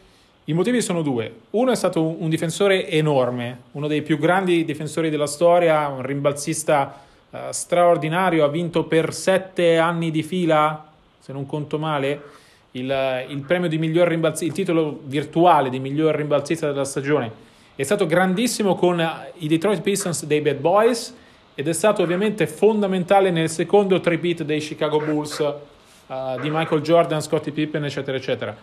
I 0.46 0.54
motivi 0.54 0.82
sono 0.82 1.02
due. 1.02 1.34
Uno 1.50 1.72
è 1.72 1.76
stato 1.76 2.02
un 2.02 2.30
difensore 2.30 2.88
enorme, 2.90 3.64
uno 3.72 3.88
dei 3.88 4.04
più 4.04 4.18
grandi 4.20 4.64
difensori 4.64 5.10
della 5.10 5.28
storia, 5.28 5.90
un 5.90 6.02
rimbalzista 6.02 7.02
uh, 7.30 7.38
straordinario, 7.50 8.46
ha 8.46 8.50
vinto 8.50 8.86
per 8.86 9.14
sette 9.14 9.78
anni 9.78 10.12
di 10.12 10.24
fila, 10.24 10.92
se 11.20 11.34
non 11.34 11.46
conto 11.46 11.78
male 11.78 12.42
il, 12.74 13.26
il 13.28 13.40
premio 13.42 13.70
di 13.70 13.78
miglior 13.78 14.08
rimbalzista, 14.08 14.46
il 14.46 14.54
titolo 14.54 15.00
virtuale 15.04 15.70
di 15.70 15.80
miglior 15.80 16.16
rimbalzista 16.16 16.68
della 16.68 16.86
stagione. 16.86 17.32
È 17.76 17.84
stato 17.84 18.06
grandissimo 18.06 18.76
con 18.76 19.04
i 19.40 19.48
Detroit 19.48 19.82
Pistons 19.82 20.26
dei 20.26 20.42
Bad 20.42 20.58
Boys 20.58 21.16
ed 21.56 21.68
è 21.68 21.74
stato 21.74 22.02
ovviamente 22.02 22.48
fondamentale 22.48 23.30
nel 23.32 23.50
secondo 23.50 24.00
tripit 24.00 24.44
dei 24.44 24.60
Chicago 24.60 25.00
Bulls 25.00 25.40
uh, 25.40 26.40
di 26.42 26.50
Michael 26.50 26.82
Jordan, 26.82 27.22
Scottie 27.22 27.52
Pippen, 27.52 27.84
eccetera, 27.86 28.18
eccetera. 28.18 28.56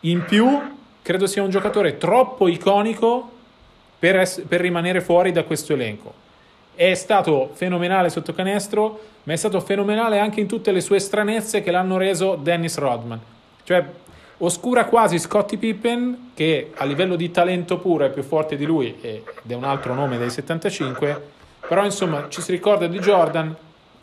In 0.00 0.24
più, 0.24 0.58
credo 1.02 1.26
sia 1.26 1.42
un 1.42 1.50
giocatore 1.50 1.98
troppo 1.98 2.48
iconico 2.48 3.30
per, 3.98 4.20
ess- 4.20 4.40
per 4.40 4.60
rimanere 4.60 5.02
fuori 5.02 5.32
da 5.32 5.44
questo 5.44 5.74
elenco. 5.74 6.12
È 6.74 6.94
stato 6.94 7.50
fenomenale 7.52 8.08
sotto 8.08 8.32
canestro, 8.32 9.00
ma 9.24 9.34
è 9.34 9.36
stato 9.36 9.60
fenomenale 9.60 10.18
anche 10.18 10.40
in 10.40 10.46
tutte 10.46 10.72
le 10.72 10.80
sue 10.80 10.98
stranezze 10.98 11.62
che 11.62 11.70
l'hanno 11.70 11.98
reso 11.98 12.36
Dennis 12.36 12.78
Rodman. 12.78 13.20
Cioè, 13.70 13.84
oscura 14.38 14.84
quasi 14.86 15.20
Scottie 15.20 15.56
Pippen, 15.56 16.32
che 16.34 16.72
a 16.74 16.84
livello 16.84 17.14
di 17.14 17.30
talento 17.30 17.78
puro 17.78 18.04
è 18.04 18.10
più 18.10 18.24
forte 18.24 18.56
di 18.56 18.64
lui 18.64 18.96
ed 19.00 19.22
è 19.46 19.54
un 19.54 19.62
altro 19.62 19.94
nome 19.94 20.18
dei 20.18 20.28
75, 20.28 21.28
però 21.68 21.84
insomma 21.84 22.26
ci 22.30 22.42
si 22.42 22.50
ricorda 22.50 22.88
di 22.88 22.98
Jordan 22.98 23.54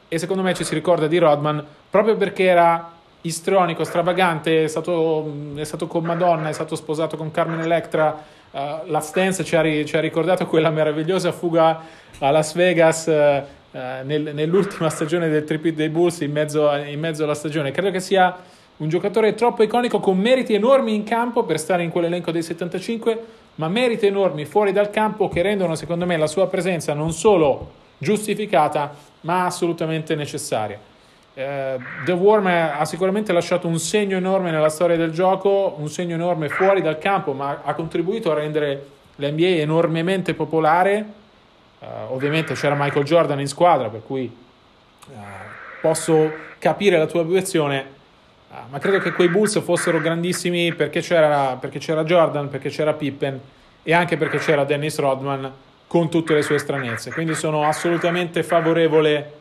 e 0.08 0.18
secondo 0.18 0.42
me 0.42 0.54
ci 0.54 0.64
si 0.64 0.74
ricorda 0.74 1.08
di 1.08 1.18
Rodman 1.18 1.62
proprio 1.90 2.16
perché 2.16 2.46
era 2.46 2.94
istrionico, 3.20 3.84
stravagante, 3.84 4.64
è 4.64 4.68
stato, 4.68 5.30
è 5.56 5.66
stato 5.66 5.88
con 5.88 6.06
Madonna, 6.06 6.48
è 6.48 6.54
stato 6.54 6.78
sposato 6.78 7.18
con 7.18 7.30
Carmen 7.30 7.60
Electra, 7.60 8.24
uh, 8.52 8.60
la 8.86 9.02
Stance 9.02 9.44
ci 9.44 9.58
ha, 9.58 9.84
ci 9.84 9.98
ha, 9.98 10.00
ricordato 10.00 10.46
quella 10.46 10.70
meravigliosa 10.70 11.34
fuga 11.34 11.82
a 12.20 12.32
Las 12.32 12.54
Vegas 12.54 13.08
uh, 13.08 13.76
nel, 14.06 14.32
nell'ultima 14.34 14.90
stagione 14.90 15.28
del 15.28 15.44
tripit 15.44 15.76
dei 15.76 15.90
Bulls 15.90 16.22
in 16.22 16.32
mezzo, 16.32 16.74
in 16.74 17.02
mezzo 17.02 17.26
alla 17.26 17.36
stagione. 17.36 17.72
Credo 17.72 17.92
che 17.92 18.00
sia 18.00 18.56
un 18.78 18.90
giocatore 18.90 19.34
troppo 19.34 19.64
iconico 19.64 20.00
con 20.00 20.18
meriti 20.18 20.54
enormi 20.54 20.94
in 20.94 21.04
campo 21.04 21.44
per 21.44 21.60
stare 21.60 21.84
in 21.84 21.90
quell'elenco 21.90 22.32
dei 22.32 22.44
75, 22.44 23.26
ma 23.56 23.68
meriti 23.70 24.06
enormi 24.06 24.46
fuori 24.46 24.72
dal 24.72 24.92
campo 24.92 25.30
che 25.30 25.42
rendono 25.42 25.76
secondo 25.76 26.06
me 26.06 26.16
la 26.18 26.28
sua 26.28 26.48
presenza 26.48 26.94
non 26.94 27.12
solo 27.12 27.72
giustificata, 27.98 28.94
ma 29.22 29.46
assolutamente 29.46 30.14
necessaria. 30.14 30.80
Uh, 31.34 31.82
The 32.06 32.12
Worm 32.12 32.48
ha 32.48 32.86
sicuramente 32.86 33.32
lasciato 33.32 33.68
un 33.68 33.80
segno 33.80 34.18
enorme 34.18 34.52
nella 34.52 34.70
storia 34.70 34.96
del 34.96 35.12
gioco, 35.12 35.76
un 35.78 35.90
segno 35.90 36.14
enorme 36.14 36.50
fuori 36.50 36.82
dal 36.82 37.00
campo, 37.00 37.34
ma 37.34 37.62
ha 37.64 37.74
contribuito 37.74 38.32
a 38.32 38.36
rendere 38.36 38.86
l'NBA 39.16 39.62
enormemente 39.62 40.36
popolare. 40.36 41.06
Uh, 41.80 42.14
ovviamente 42.14 42.54
c'era 42.54 42.76
Michael 42.76 43.06
Jordan 43.06 43.40
in 43.40 43.48
squadra, 43.48 43.90
per 43.90 44.02
cui 44.06 44.32
uh, 45.10 45.16
posso 45.82 46.32
capire 46.60 46.98
la 46.98 47.06
tua 47.06 47.22
obiezione 47.22 47.96
Ah, 48.58 48.66
ma 48.72 48.80
credo 48.80 48.98
che 48.98 49.12
quei 49.12 49.30
Bulls 49.30 49.62
fossero 49.62 50.02
grandissimi 50.02 50.74
perché 50.74 51.02
c'era, 51.02 51.58
perché 51.60 51.78
c'era 51.78 52.04
Jordan, 52.04 52.50
perché 52.50 52.70
c'era 52.70 52.94
Pippen 52.94 53.40
e 53.84 53.94
anche 53.94 54.18
perché 54.18 54.40
c'era 54.40 54.64
Dennis 54.64 54.98
Rodman 54.98 55.52
con 55.86 56.10
tutte 56.10 56.34
le 56.34 56.42
sue 56.42 56.58
stranezze. 56.58 57.12
Quindi 57.12 57.36
sono 57.36 57.66
assolutamente 57.66 58.42
favorevole 58.42 59.34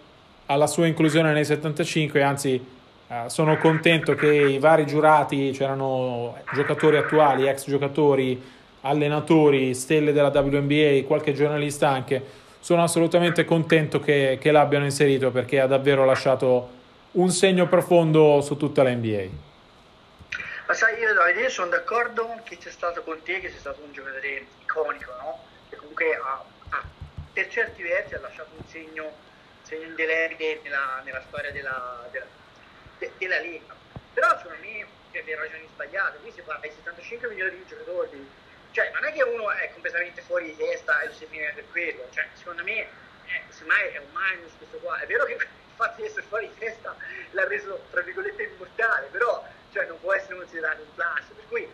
alla 0.47 0.67
sua 0.67 0.87
inclusione 0.87 1.33
nei 1.33 1.47
75, 1.47 2.23
anzi 2.23 2.63
eh, 3.09 3.23
sono 3.29 3.57
contento 3.57 4.15
che 4.15 4.31
i 4.31 4.59
vari 4.59 4.85
giurati, 4.85 5.51
c'erano 5.53 6.37
giocatori 6.53 6.99
attuali, 6.99 7.49
ex 7.49 7.71
giocatori, 7.71 8.41
allenatori, 8.83 9.73
stelle 9.73 10.13
della 10.13 10.29
WNBA, 10.29 11.07
qualche 11.07 11.33
giornalista 11.33 11.89
anche, 11.89 12.23
sono 12.61 12.83
assolutamente 12.83 13.47
contento 13.47 13.99
che, 13.99 14.37
che 14.39 14.51
l'abbiano 14.51 14.85
inserito 14.85 15.31
perché 15.31 15.59
ha 15.59 15.67
davvero 15.67 16.05
lasciato 16.05 16.76
un 17.17 17.31
segno 17.31 17.67
profondo 17.67 18.41
su 18.43 18.57
tutta 18.57 18.83
la 18.83 18.91
NBA. 18.91 19.45
Ma 20.67 20.75
sai, 20.75 20.99
io 20.99 21.15
Davide, 21.15 21.49
sono 21.49 21.71
d'accordo 21.71 22.41
che 22.45 22.59
c'è 22.59 22.71
stato 22.71 23.03
con 23.03 23.23
te, 23.23 23.41
che 23.41 23.51
sei 23.51 23.59
stato 23.59 23.81
un 23.83 23.93
giocatore 23.93 24.47
iconico, 24.63 25.13
no? 25.13 25.45
Che 25.71 25.77
comunque 25.77 26.15
ha, 26.15 26.45
ha, 26.71 26.83
per 27.33 27.49
certi 27.49 27.83
versi 27.83 28.15
ha 28.15 28.21
lasciato 28.21 28.51
un 28.57 28.67
segno, 28.67 29.13
segno 29.63 29.85
indelebile 29.85 30.61
nella, 30.63 31.01
nella 31.05 31.23
storia 31.29 31.51
della, 31.53 32.07
della, 32.11 32.27
de, 32.99 33.11
della 33.17 33.41
Lega. 33.41 33.75
Però 34.13 34.29
secondo 34.37 34.59
me 34.61 34.87
per 35.11 35.25
le 35.25 35.37
ragioni 35.37 35.69
sbagliate, 35.73 36.19
qui 36.19 36.33
si 36.33 36.43
parla 36.43 36.61
di 36.61 36.73
75 36.75 37.29
milioni 37.29 37.57
di 37.57 37.65
giocatori, 37.67 38.29
cioè 38.73 38.91
non 38.93 39.05
è 39.05 39.13
che 39.13 39.23
uno 39.23 39.51
è 39.53 39.71
completamente 39.73 40.21
fuori 40.21 40.47
di 40.47 40.57
testa 40.57 41.01
e 41.01 41.07
lo 41.07 41.13
si 41.15 41.25
finire 41.31 41.53
per 41.55 41.65
quello, 41.71 42.09
cioè 42.13 42.27
secondo 42.35 42.63
me 42.63 42.81
eh, 42.81 43.43
semmai 43.49 43.89
è 43.93 43.99
un 43.99 44.13
minus 44.13 44.53
questo 44.59 44.77
qua, 44.79 44.99
è 44.99 45.07
vero 45.07 45.25
che 45.25 45.39
di 45.97 46.05
essere 46.05 46.23
fuori 46.23 46.49
di 46.49 46.59
testa 46.59 46.97
l'ha 47.31 47.47
reso 47.47 47.87
tra 47.91 48.01
virgolette 48.01 48.43
immortale, 48.43 49.09
però 49.11 49.47
cioè, 49.73 49.87
non 49.87 50.01
può 50.01 50.15
essere 50.15 50.37
considerato 50.37 50.83
un 50.83 50.95
plus. 50.95 51.25
Per 51.35 51.45
cui 51.49 51.71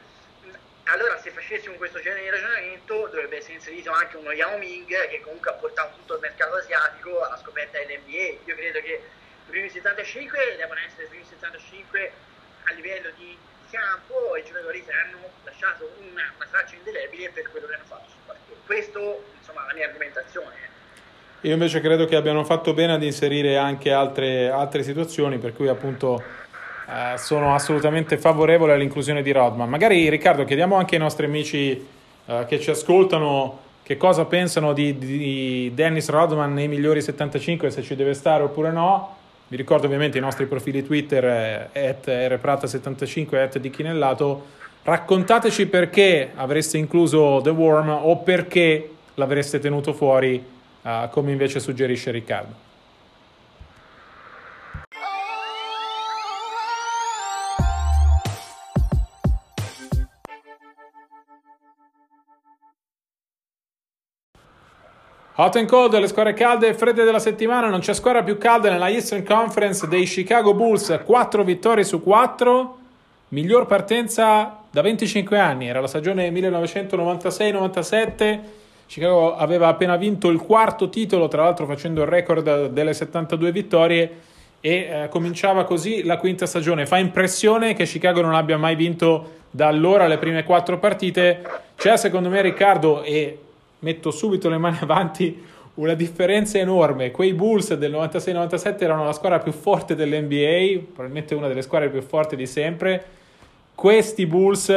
allora 0.85 1.18
se 1.21 1.30
facessimo 1.30 1.76
questo 1.76 2.00
genere 2.00 2.23
di 2.23 2.30
ragionamento 2.30 3.06
dovrebbe 3.06 3.37
essere 3.37 3.54
inserito 3.54 3.92
anche 3.92 4.16
uno 4.16 4.32
Yao 4.32 4.59
Ming 4.59 5.09
che 5.09 5.21
comunque 5.21 5.50
ha 5.50 5.54
portato 5.54 5.97
tutto 5.97 6.14
il 6.14 6.21
mercato 6.21 6.56
asiatico 6.56 7.23
alla 7.23 7.37
scoperta 7.37 7.78
dell'NBA. 7.78 8.40
Io 8.44 8.56
credo 8.56 8.80
che 8.80 9.00
i 9.47 9.50
primi 9.50 9.71
75 9.71 10.56
devono 10.56 10.80
essere 10.80 11.04
i 11.04 11.09
primi 11.09 11.25
75 11.25 12.12
a 12.64 12.73
livello 12.73 13.11
di 13.16 13.38
campo 13.71 14.35
e 14.35 14.40
i 14.40 14.44
giocatori 14.44 14.85
che 14.85 14.92
hanno 14.92 15.30
lasciato 15.44 15.90
una, 15.99 16.30
una 16.35 16.47
traccia 16.50 16.75
indelebile 16.75 17.30
per 17.30 17.49
quello 17.50 17.66
che 17.68 17.75
hanno 17.75 17.85
fatto 17.85 18.11
sul 18.11 18.21
parquet. 18.26 18.56
Questo 18.66 19.25
insomma 19.38 19.66
la 19.66 19.75
mia 19.75 19.87
argomentazione. 19.87 20.72
Io 21.44 21.54
invece 21.54 21.80
credo 21.80 22.04
che 22.04 22.14
abbiano 22.14 22.44
fatto 22.44 22.72
bene 22.72 22.92
ad 22.92 23.02
inserire 23.02 23.56
anche 23.56 23.90
altre, 23.90 24.49
altre 24.49 24.84
situazioni, 24.84 25.38
per 25.38 25.52
cui 25.52 25.66
appunto 25.66 26.22
eh, 26.88 27.18
sono 27.18 27.52
assolutamente 27.52 28.16
favorevole 28.16 28.75
all'inclusione 28.75 29.22
di 29.22 29.32
Rodman. 29.32 29.68
Magari 29.68 30.08
Riccardo 30.08 30.44
chiediamo 30.44 30.76
anche 30.76 30.94
ai 30.94 31.00
nostri 31.00 31.26
amici 31.26 31.84
eh, 32.26 32.44
che 32.46 32.61
ci 32.61 32.70
ascoltano 32.70 33.58
che 33.82 33.96
cosa 33.96 34.25
pensano 34.26 34.72
di, 34.72 34.96
di, 34.96 35.72
Dennis 35.75 36.08
Rodman 36.11 36.52
nei 36.54 36.68
migliori 36.68 37.02
75, 37.02 37.72
se 37.72 37.82
ci 37.82 37.96
deve 37.96 38.14
stare 38.14 38.44
oppure 38.44 38.70
no. 38.70 39.16
Vi 39.49 39.56
ricordo 39.56 39.87
ovviamente 39.87 40.18
i 40.18 40.20
nostri 40.20 40.46
profili 40.46 40.84
Twitter, 40.84 41.70
eh, 41.72 41.96
rprata75 42.04 43.50
e 43.52 43.61
di 43.61 43.68
Chinellato. 43.68 44.44
Raccontateci 44.84 45.66
perché 45.66 46.30
avreste 46.37 46.78
incluso 46.78 47.40
The 47.42 47.50
Worm 47.50 47.88
o 47.88 48.18
perché 48.18 48.90
l'avreste 49.14 49.58
tenuto 49.58 49.92
fuori 49.92 50.61
uh, 50.83 51.09
come 51.11 51.31
invece 51.31 51.61
suggerisce 51.61 52.11
Riccardo. 52.11 52.71
Hot 65.37 65.57
and 65.57 65.67
cold, 65.67 65.99
le 65.99 66.09
squadre 66.09 66.35
calde 66.35 66.69
e 66.69 66.75
fredde 66.75 67.05
della 67.05 67.19
settimana, 67.19 67.69
non 67.69 67.81
c'è 67.81 67.95
squadra 67.95 68.23
più 68.23 68.37
calda 68.37 68.71
nella 68.71 68.91
Eastern 68.91 69.25
Conference 69.25 69.89
dei 69.89 70.05
Chicago 70.05 70.53
Bulls, 70.53 71.01
4 71.05 71.43
vittorie 71.43 71.85
su 71.85 72.03
4, 72.03 72.77
miglior 73.29 73.65
partenza 73.65 74.59
da 74.71 74.83
25 74.83 75.39
anni, 75.39 75.69
era 75.69 75.81
la 75.81 75.87
stagione 75.87 76.31
1996-97, 76.31 78.41
Chicago 78.92 79.34
aveva 79.37 79.68
appena 79.68 79.96
vinto 79.96 80.28
il 80.28 80.38
quarto 80.38 80.90
titolo, 80.90 81.26
tra 81.26 81.44
l'altro 81.44 81.64
facendo 81.64 82.02
il 82.02 82.08
record 82.08 82.66
delle 82.66 82.92
72 82.92 83.50
vittorie 83.50 84.18
e 84.61 84.70
eh, 84.70 85.08
cominciava 85.08 85.64
così 85.64 86.02
la 86.02 86.18
quinta 86.18 86.44
stagione. 86.44 86.84
Fa 86.84 86.99
impressione 86.99 87.72
che 87.72 87.87
Chicago 87.87 88.20
non 88.20 88.34
abbia 88.34 88.58
mai 88.58 88.76
vinto 88.76 89.30
da 89.49 89.68
allora 89.68 90.06
le 90.06 90.18
prime 90.18 90.44
quattro 90.44 90.78
partite. 90.78 91.42
C'è 91.75 91.96
secondo 91.96 92.28
me 92.28 92.42
Riccardo, 92.42 93.02
e 93.02 93.38
metto 93.78 94.11
subito 94.11 94.50
le 94.50 94.58
mani 94.58 94.76
avanti, 94.82 95.42
una 95.76 95.94
differenza 95.94 96.58
enorme. 96.58 97.12
Quei 97.12 97.32
Bulls 97.32 97.72
del 97.72 97.92
96-97 97.92 98.82
erano 98.82 99.06
la 99.06 99.14
squadra 99.14 99.38
più 99.38 99.52
forte 99.52 99.94
dell'NBA, 99.94 100.84
probabilmente 100.92 101.34
una 101.34 101.49
delle 101.49 101.62
squadre 101.62 101.88
più 101.88 102.02
forti 102.02 102.37
di 102.37 102.46
sempre. 102.46 103.02
Questi 103.75 104.26
Bulls, 104.26 104.70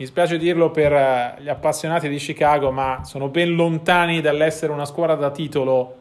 mi 0.00 0.06
spiace 0.06 0.38
dirlo 0.38 0.70
per 0.70 0.92
eh, 0.92 1.34
gli 1.38 1.48
appassionati 1.48 2.08
di 2.08 2.18
Chicago, 2.18 2.70
ma 2.70 3.02
sono 3.04 3.26
ben 3.26 3.56
lontani 3.56 4.20
dall'essere 4.20 4.70
una 4.70 4.84
squadra 4.84 5.16
da 5.16 5.32
titolo 5.32 5.96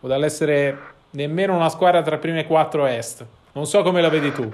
o 0.00 0.08
dall'essere 0.08 0.92
nemmeno 1.10 1.54
una 1.54 1.68
squadra 1.68 2.00
tra 2.00 2.16
prime 2.16 2.46
quattro 2.46 2.86
est. 2.86 3.22
Non 3.52 3.66
so 3.66 3.82
come 3.82 4.00
la 4.00 4.08
vedi 4.08 4.32
tu. 4.32 4.50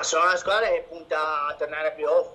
Sono 0.00 0.24
una 0.24 0.36
squadra 0.36 0.68
che 0.68 0.84
punta 0.86 1.46
a 1.46 1.54
tornare 1.54 1.88
a 1.88 1.90
playoff. 1.92 2.28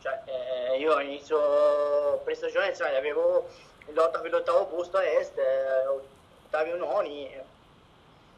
Cioè, 0.00 0.22
eh, 0.24 0.78
io 0.78 0.94
all'inizio 0.94 2.20
prestagione 2.24 2.68
insomma, 2.68 2.96
avevo 2.96 3.46
lotta 3.92 4.20
per 4.20 4.30
l'ottavo 4.30 4.64
posto 4.68 4.96
a 4.96 5.04
est, 5.04 5.36
eh, 5.36 5.86
Ottavio 6.46 6.76
Noni. 6.76 7.28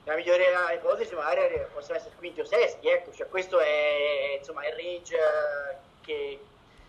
La 0.07 0.15
migliore 0.15 0.45
ipotesi 0.73 1.17
magari 1.17 1.67
possono 1.73 1.99
essere 1.99 2.15
quinti 2.17 2.41
o 2.41 2.45
sesti, 2.45 2.89
ecco, 2.89 3.13
cioè, 3.13 3.29
questo 3.29 3.59
è 3.59 4.37
insomma, 4.39 4.65
il 4.65 4.73
range 4.73 5.17
eh, 5.17 5.77
che, 6.01 6.41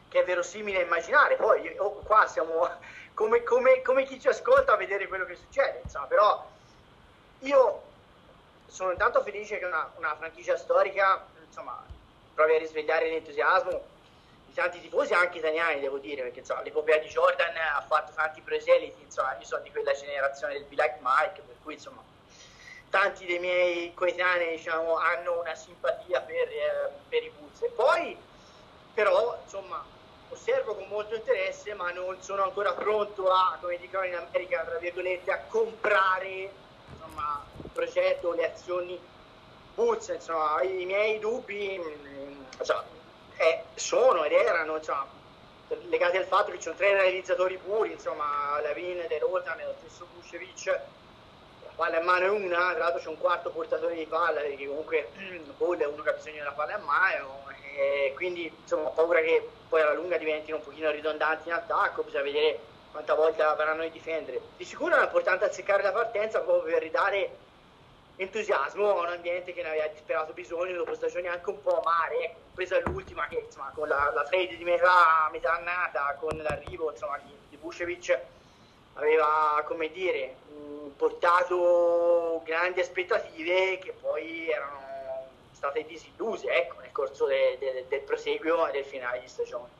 che, 0.07 0.19
è 0.21 0.23
verosimile 0.23 0.81
immaginare. 0.81 1.35
Poi 1.35 1.75
oh, 1.79 1.93
qua 2.03 2.27
siamo 2.27 2.69
come, 3.15 3.41
come, 3.41 3.81
come, 3.81 4.03
chi 4.05 4.21
ci 4.21 4.27
ascolta 4.27 4.73
a 4.73 4.77
vedere 4.77 5.07
quello 5.07 5.25
che 5.25 5.33
succede, 5.33 5.79
insomma, 5.83 6.05
però 6.05 6.47
io 7.39 7.81
sono 8.67 8.91
intanto 8.91 9.23
felice 9.23 9.57
che 9.57 9.65
una, 9.65 9.91
una 9.95 10.15
franchigia 10.15 10.55
storica 10.55 11.25
insomma, 11.43 11.83
provi 12.35 12.53
a 12.53 12.59
risvegliare 12.59 13.09
l'entusiasmo 13.09 13.81
di 14.45 14.53
tanti 14.53 14.79
tifosi, 14.79 15.15
anche 15.15 15.39
italiani, 15.39 15.79
devo 15.79 15.97
dire, 15.97 16.21
perché 16.21 16.41
insomma, 16.41 16.61
l'epopea 16.61 16.99
di 16.99 17.07
Jordan 17.07 17.55
ha 17.57 17.81
fatto 17.81 18.11
tanti 18.13 18.41
proseliti, 18.41 19.01
insomma, 19.01 19.35
io 19.39 19.45
sono 19.45 19.63
di 19.63 19.71
quella 19.71 19.93
generazione 19.93 20.53
del 20.53 20.65
Black 20.65 20.99
Mike, 21.01 21.41
per 21.41 21.55
cui 21.63 21.73
insomma, 21.73 22.06
tanti 22.89 23.25
dei 23.25 23.39
miei 23.39 23.93
coetanei 23.93 24.57
diciamo, 24.57 24.95
hanno 24.95 25.39
una 25.39 25.55
simpatia 25.55 26.21
per, 26.21 26.47
eh, 26.47 26.91
per 27.09 27.23
i 27.23 27.31
Bulls. 27.37 27.61
E 27.61 27.69
poi, 27.69 28.17
però, 28.93 29.39
insomma, 29.43 29.83
osservo 30.29 30.75
con 30.75 30.87
molto 30.87 31.15
interesse, 31.15 31.73
ma 31.73 31.91
non 31.91 32.21
sono 32.21 32.43
ancora 32.43 32.73
pronto 32.73 33.29
a, 33.29 33.57
come 33.61 33.77
dicono 33.77 34.05
in 34.05 34.15
America, 34.15 34.63
tra 34.63 34.77
virgolette, 34.77 35.31
a 35.31 35.39
comprare 35.47 36.51
insomma, 36.93 37.45
il 37.63 37.69
progetto, 37.71 38.33
le 38.33 38.51
azioni 38.51 38.99
Bulls, 39.73 40.07
insomma, 40.07 40.61
i 40.63 40.85
miei 40.85 41.19
dubbi 41.19 41.79
insomma, 42.57 42.83
eh, 43.37 43.65
sono 43.75 44.23
ed 44.23 44.31
erano 44.31 44.77
insomma, 44.77 45.07
legati 45.67 46.17
al 46.17 46.25
fatto 46.25 46.49
che 46.51 46.57
ci 46.57 46.63
sono 46.63 46.75
tre 46.75 46.93
realizzatori 46.93 47.57
puri, 47.57 47.91
insomma, 47.91 48.59
Lavin, 48.61 49.05
De 49.07 49.19
Rotan 49.19 49.59
e 49.59 49.65
lo 49.65 49.75
stesso 49.77 50.07
Buscevic, 50.13 50.65
la 50.65 50.81
palla 51.77 51.99
in 51.99 52.05
mano 52.05 52.25
è 52.25 52.29
una, 52.29 52.73
tra 52.73 52.79
l'altro 52.79 52.99
c'è 52.99 53.07
un 53.07 53.19
quarto 53.19 53.51
portatore 53.51 53.93
di 53.93 54.07
palla, 54.07 54.41
perché 54.41 54.65
comunque 54.65 55.09
Paul 55.57 55.77
è 55.77 55.85
uno 55.85 56.01
che 56.01 56.09
ha 56.09 56.13
bisogno 56.13 56.37
della 56.37 56.51
palla 56.51 56.75
in 56.75 56.83
mano, 56.83 57.45
e 57.75 58.13
quindi 58.15 58.51
insomma 58.61 58.87
ho 58.87 58.91
paura 58.91 59.21
che 59.21 59.47
poi 59.69 59.81
alla 59.81 59.93
lunga 59.93 60.17
diventino 60.17 60.57
un 60.57 60.63
pochino 60.63 60.89
ridondanti 60.89 61.49
in 61.49 61.53
attacco, 61.53 62.01
bisogna 62.01 62.23
vedere 62.23 62.59
quanta 62.91 63.13
volta 63.13 63.53
verranno 63.53 63.83
a 63.83 63.87
difendere. 63.87 64.41
Di 64.57 64.65
sicuro 64.65 64.97
è 64.97 65.03
importante 65.03 65.45
azzeccare 65.45 65.83
la 65.83 65.91
partenza 65.91 66.39
proprio 66.41 66.73
per 66.73 66.81
ridare 66.81 67.29
entusiasmo 68.15 68.97
a 68.97 69.03
un 69.03 69.13
ambiente 69.13 69.53
che 69.53 69.61
ne 69.61 69.69
aveva 69.69 69.85
disperato 69.87 70.33
bisogno 70.33 70.75
dopo 70.75 70.95
stagioni 70.95 71.27
anche 71.27 71.49
un 71.51 71.61
po' 71.61 71.79
amare, 71.79 72.23
ecco, 72.23 72.39
compresa 72.45 72.79
l'ultima 72.79 73.27
che 73.27 73.43
insomma, 73.45 73.71
con 73.75 73.87
la, 73.87 74.11
la, 74.15 74.23
trade 74.23 74.57
di 74.57 74.63
metà, 74.63 75.29
metà 75.31 75.53
annata, 75.53 76.17
con 76.19 76.35
l'arrivo 76.37 76.89
insomma, 76.89 77.19
di, 77.19 77.31
di 77.49 77.57
Vucevic 77.57 78.19
aveva 78.97 79.63
come 79.65 79.89
dire 79.91 80.35
portato 80.95 82.41
grandi 82.43 82.79
aspettative 82.79 83.77
che 83.81 83.93
poi 84.01 84.49
erano 84.49 84.85
state 85.51 85.85
disilluse 85.87 86.47
ecco, 86.49 86.81
nel 86.81 86.91
corso 86.91 87.25
de, 87.25 87.57
de, 87.59 87.85
del 87.87 88.01
proseguio 88.01 88.67
e 88.67 88.71
del 88.71 88.83
finale 88.83 89.19
di 89.21 89.27
stagione. 89.27 89.75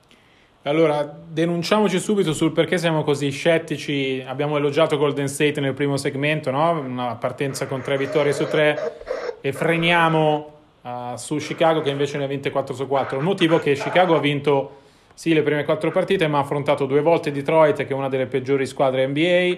Allora, 0.64 1.04
denunciamoci 1.04 2.00
subito 2.00 2.34
sul 2.34 2.52
perché 2.52 2.78
siamo 2.78 3.04
così 3.04 3.30
scettici. 3.30 4.24
Abbiamo 4.28 4.58
elogiato 4.58 4.98
Golden 4.98 5.28
State 5.28 5.62
nel 5.62 5.74
primo 5.74 5.98
segmento, 5.98 6.52
no? 6.52 6.72
una 6.72 7.16
partenza 7.16 7.68
con 7.68 7.82
tre 7.82 7.98
vittorie 7.98 8.34
su 8.34 8.46
tre, 8.48 9.38
e 9.40 9.54
freniamo 9.54 10.54
uh, 10.82 11.16
su 11.16 11.38
Chicago 11.38 11.82
che 11.82 11.90
invece 11.90 12.18
ne 12.18 12.26
ha 12.26 12.28
vinte 12.28 12.50
4 12.50 12.76
su 12.76 12.86
4. 12.86 13.18
Il 13.18 13.24
motivo 13.24 13.58
è 13.58 13.60
che 13.62 13.74
Chicago 13.74 14.16
ha 14.16 14.20
vinto 14.20 14.86
sì 15.18 15.34
le 15.34 15.42
prime 15.42 15.66
quattro 15.66 15.90
partite, 15.90 16.28
ma 16.28 16.38
ha 16.38 16.42
affrontato 16.42 16.86
due 16.86 17.02
volte 17.02 17.32
Detroit, 17.32 17.76
che 17.76 17.88
è 17.88 17.94
una 17.94 18.08
delle 18.08 18.28
peggiori 18.28 18.68
squadre 18.68 19.08
NBA, 19.08 19.58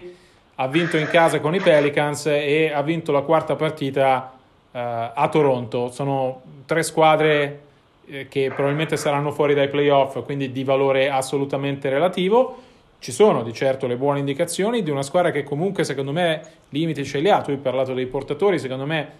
ha 0.55 0.67
vinto 0.69 0.95
in 0.95 1.05
casa 1.07 1.41
con 1.41 1.53
i 1.53 1.59
Pelicans 1.59 2.27
e 2.27 2.71
ha 2.73 2.81
vinto 2.81 3.11
la 3.11 3.19
quarta 3.19 3.57
partita 3.57 4.31
uh, 4.71 4.77
a 5.13 5.27
Toronto. 5.29 5.91
Sono 5.91 6.43
tre 6.65 6.81
squadre 6.81 7.59
eh, 8.05 8.29
che 8.29 8.49
probabilmente 8.55 8.95
saranno 8.95 9.31
fuori 9.33 9.53
dai 9.53 9.67
playoff, 9.67 10.23
quindi 10.23 10.53
di 10.53 10.63
valore 10.63 11.09
assolutamente 11.09 11.89
relativo. 11.89 12.61
Ci 12.99 13.11
sono 13.11 13.43
di 13.43 13.51
certo 13.51 13.85
le 13.85 13.97
buone 13.97 14.19
indicazioni 14.19 14.81
di 14.81 14.91
una 14.91 15.03
squadra 15.03 15.31
che 15.31 15.43
comunque 15.43 15.83
secondo 15.83 16.13
me 16.13 16.41
limiti 16.69 17.03
ce 17.03 17.19
li 17.19 17.29
ha. 17.29 17.41
Tu 17.41 17.49
hai 17.49 17.57
parlato 17.57 17.93
dei 17.93 18.05
portatori, 18.05 18.59
secondo 18.59 18.85
me 18.85 19.11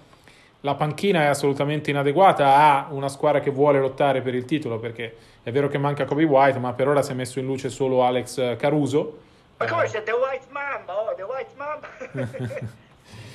la 0.61 0.75
panchina 0.75 1.21
è 1.21 1.25
assolutamente 1.25 1.89
inadeguata 1.89 2.55
a 2.55 2.87
una 2.89 3.07
squadra 3.07 3.39
che 3.39 3.49
vuole 3.49 3.79
lottare 3.79 4.21
per 4.21 4.35
il 4.35 4.45
titolo 4.45 4.77
perché 4.77 5.15
è 5.41 5.51
vero 5.51 5.67
che 5.67 5.77
manca 5.77 6.05
Kobe 6.05 6.25
White, 6.25 6.59
ma 6.59 6.73
per 6.73 6.87
ora 6.87 7.01
si 7.01 7.11
è 7.11 7.15
messo 7.15 7.39
in 7.39 7.45
luce 7.45 7.69
solo 7.69 8.03
Alex 8.03 8.57
Caruso. 8.57 9.19
Ma 9.57 9.65
come 9.65 9.85
c'è 9.85 10.03
The 10.03 10.11
White 10.11 10.45
Mamba? 10.49 10.99
Oh, 10.99 11.15
The 11.15 11.23
White 11.23 11.51
Mamba! 11.55 11.87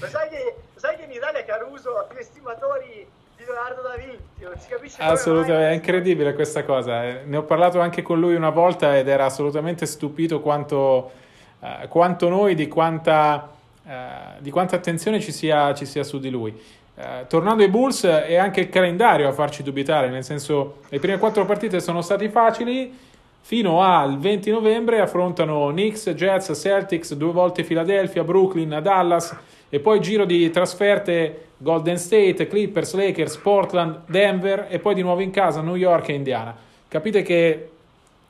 lo, 0.00 0.06
sai 0.06 0.28
che, 0.28 0.54
lo 0.72 0.80
sai 0.80 0.96
che 0.96 1.04
in 1.04 1.12
Italia 1.12 1.44
Caruso 1.44 1.98
ha 1.98 2.02
più 2.02 2.18
estimatori 2.18 3.06
Leonardo 3.36 3.82
da 3.82 3.96
Vinci, 3.96 4.42
non 4.42 4.58
si 4.58 4.68
capisce 4.68 5.02
Assolutamente, 5.02 5.68
è 5.68 5.72
incredibile 5.72 6.34
questa 6.34 6.64
cosa. 6.64 7.04
Eh. 7.04 7.22
Ne 7.24 7.36
ho 7.36 7.42
parlato 7.42 7.80
anche 7.80 8.02
con 8.02 8.18
lui 8.18 8.34
una 8.34 8.50
volta 8.50 8.96
ed 8.96 9.08
era 9.08 9.26
assolutamente 9.26 9.86
stupito 9.86 10.40
quanto, 10.40 11.10
uh, 11.58 11.88
quanto 11.88 12.28
noi, 12.28 12.54
di 12.54 12.68
quanta, 12.68 13.50
uh, 13.82 13.90
di 14.38 14.50
quanta 14.50 14.76
attenzione 14.76 15.20
ci 15.20 15.32
sia, 15.32 15.74
ci 15.74 15.84
sia, 15.84 16.02
su 16.04 16.18
di 16.18 16.30
lui. 16.30 16.82
Uh, 16.94 17.26
tornando 17.26 17.62
ai 17.62 17.68
Bulls, 17.68 18.04
è 18.04 18.36
anche 18.36 18.60
il 18.60 18.68
calendario 18.68 19.28
a 19.28 19.32
farci 19.32 19.64
dubitare, 19.64 20.10
nel 20.10 20.22
senso 20.22 20.78
le 20.88 21.00
prime 21.00 21.18
quattro 21.18 21.44
partite 21.44 21.80
sono 21.80 22.02
stati 22.02 22.28
facili, 22.28 22.96
fino 23.40 23.82
al 23.82 24.18
20 24.18 24.50
novembre 24.50 25.00
affrontano 25.00 25.68
Knicks, 25.68 26.08
Jets, 26.10 26.52
Celtics, 26.54 27.14
due 27.14 27.32
volte 27.32 27.62
Philadelphia, 27.62 28.24
Brooklyn, 28.24 28.78
Dallas 28.80 29.36
e 29.68 29.80
poi 29.80 30.00
giro 30.00 30.24
di 30.24 30.48
trasferte 30.50 31.48
Golden 31.58 31.98
State, 31.98 32.46
Clippers, 32.46 32.94
Lakers, 32.94 33.36
Portland, 33.36 34.02
Denver 34.06 34.68
e 34.70 34.78
poi 34.78 34.94
di 34.94 35.02
nuovo 35.02 35.20
in 35.20 35.30
casa 35.30 35.60
New 35.60 35.74
York 35.74 36.08
e 36.08 36.14
Indiana. 36.14 36.56
Capite 36.88 37.20
che 37.20 37.68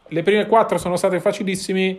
le 0.09 0.23
prime 0.23 0.47
quattro 0.47 0.79
sono 0.79 0.97
state 0.97 1.21
facilissime, 1.21 1.99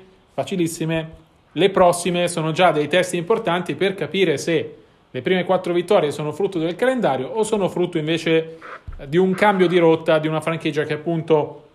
le 1.51 1.69
prossime 1.69 2.27
sono 2.27 2.51
già 2.51 2.71
dei 2.71 2.89
test 2.89 3.13
importanti 3.13 3.75
per 3.75 3.95
capire 3.95 4.37
se 4.37 4.75
le 5.15 5.21
prime 5.21 5.45
quattro 5.45 5.71
vittorie 5.71 6.11
sono 6.11 6.33
frutto 6.33 6.59
del 6.59 6.75
calendario 6.75 7.27
o 7.27 7.43
sono 7.43 7.69
frutto 7.69 7.97
invece 7.97 8.57
di 9.05 9.15
un 9.15 9.33
cambio 9.33 9.65
di 9.65 9.77
rotta 9.77 10.19
di 10.19 10.27
una 10.27 10.41
franchigia 10.41 10.83
che 10.83 10.95
appunto 10.95 11.69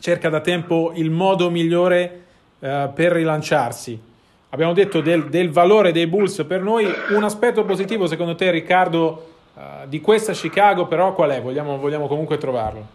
cerca 0.00 0.30
da 0.30 0.40
tempo 0.40 0.92
il 0.94 1.10
modo 1.10 1.50
migliore 1.50 2.22
eh, 2.58 2.90
per 2.94 3.12
rilanciarsi 3.12 4.00
abbiamo 4.48 4.72
detto 4.72 5.02
del, 5.02 5.28
del, 5.28 5.50
valore 5.50 5.92
dei 5.92 6.06
Bulls 6.06 6.42
per 6.48 6.62
noi. 6.62 6.90
Un 7.10 7.24
aspetto 7.24 7.62
positivo, 7.66 8.06
secondo 8.06 8.34
te, 8.34 8.50
Riccardo, 8.50 9.32
uh, 9.52 9.60
di 9.84 10.00
questa 10.00 10.32
Chicago, 10.32 10.86
però, 10.86 11.12
qual 11.12 11.32
è? 11.32 11.42
Vogliamo, 11.42 11.76
vogliamo 11.76 12.06
comunque 12.06 12.38
trovarlo? 12.38 12.86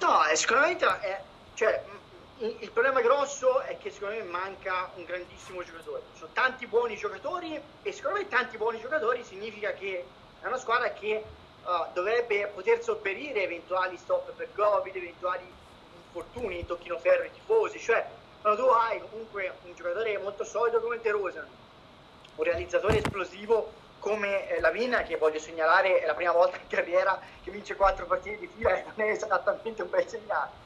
No, 0.00 0.18
sicuramente 0.34 0.84
è, 0.84 1.20
cioè, 1.54 1.80
il 2.38 2.70
problema 2.70 3.00
grosso 3.00 3.60
è 3.60 3.78
che 3.78 3.90
secondo 3.90 4.16
me 4.16 4.22
manca 4.24 4.90
un 4.96 5.04
grandissimo 5.04 5.62
giocatore. 5.62 6.02
Ci 6.12 6.18
sono 6.18 6.30
tanti 6.34 6.66
buoni 6.66 6.94
giocatori 6.94 7.58
e 7.82 7.92
secondo 7.92 8.18
me 8.18 8.28
tanti 8.28 8.58
buoni 8.58 8.78
giocatori 8.78 9.24
significa 9.24 9.72
che 9.72 10.04
è 10.42 10.46
una 10.46 10.58
squadra 10.58 10.90
che 10.92 11.24
uh, 11.64 11.92
dovrebbe 11.94 12.50
poter 12.54 12.82
sopperire 12.82 13.42
eventuali 13.42 13.96
stop 13.96 14.32
per 14.32 14.48
Covid, 14.54 14.94
eventuali 14.94 15.50
infortuni, 16.04 16.66
tocchino 16.66 16.98
ferro 16.98 17.22
ai 17.22 17.32
tifosi, 17.32 17.78
cioè 17.78 18.06
quando 18.42 18.62
tu 18.62 18.68
hai 18.68 19.00
comunque 19.00 19.52
un 19.62 19.74
giocatore 19.74 20.18
molto 20.18 20.44
solido 20.44 20.80
come 20.80 21.00
De 21.00 21.10
Rosa, 21.10 21.46
un 22.34 22.44
realizzatore 22.44 22.98
esplosivo 22.98 23.72
come 23.98 24.46
eh, 24.48 24.60
Lavina, 24.60 25.02
che 25.04 25.16
voglio 25.16 25.38
segnalare 25.38 26.00
è 26.00 26.06
la 26.06 26.14
prima 26.14 26.32
volta 26.32 26.58
in 26.58 26.68
carriera 26.68 27.18
che 27.42 27.50
vince 27.50 27.76
quattro 27.76 28.04
partite 28.04 28.38
di 28.38 28.46
fila 28.46 28.76
e 28.76 28.84
non 28.84 29.06
è 29.06 29.10
esattamente 29.10 29.80
un 29.80 29.88
bel 29.88 30.06
segnale. 30.06 30.65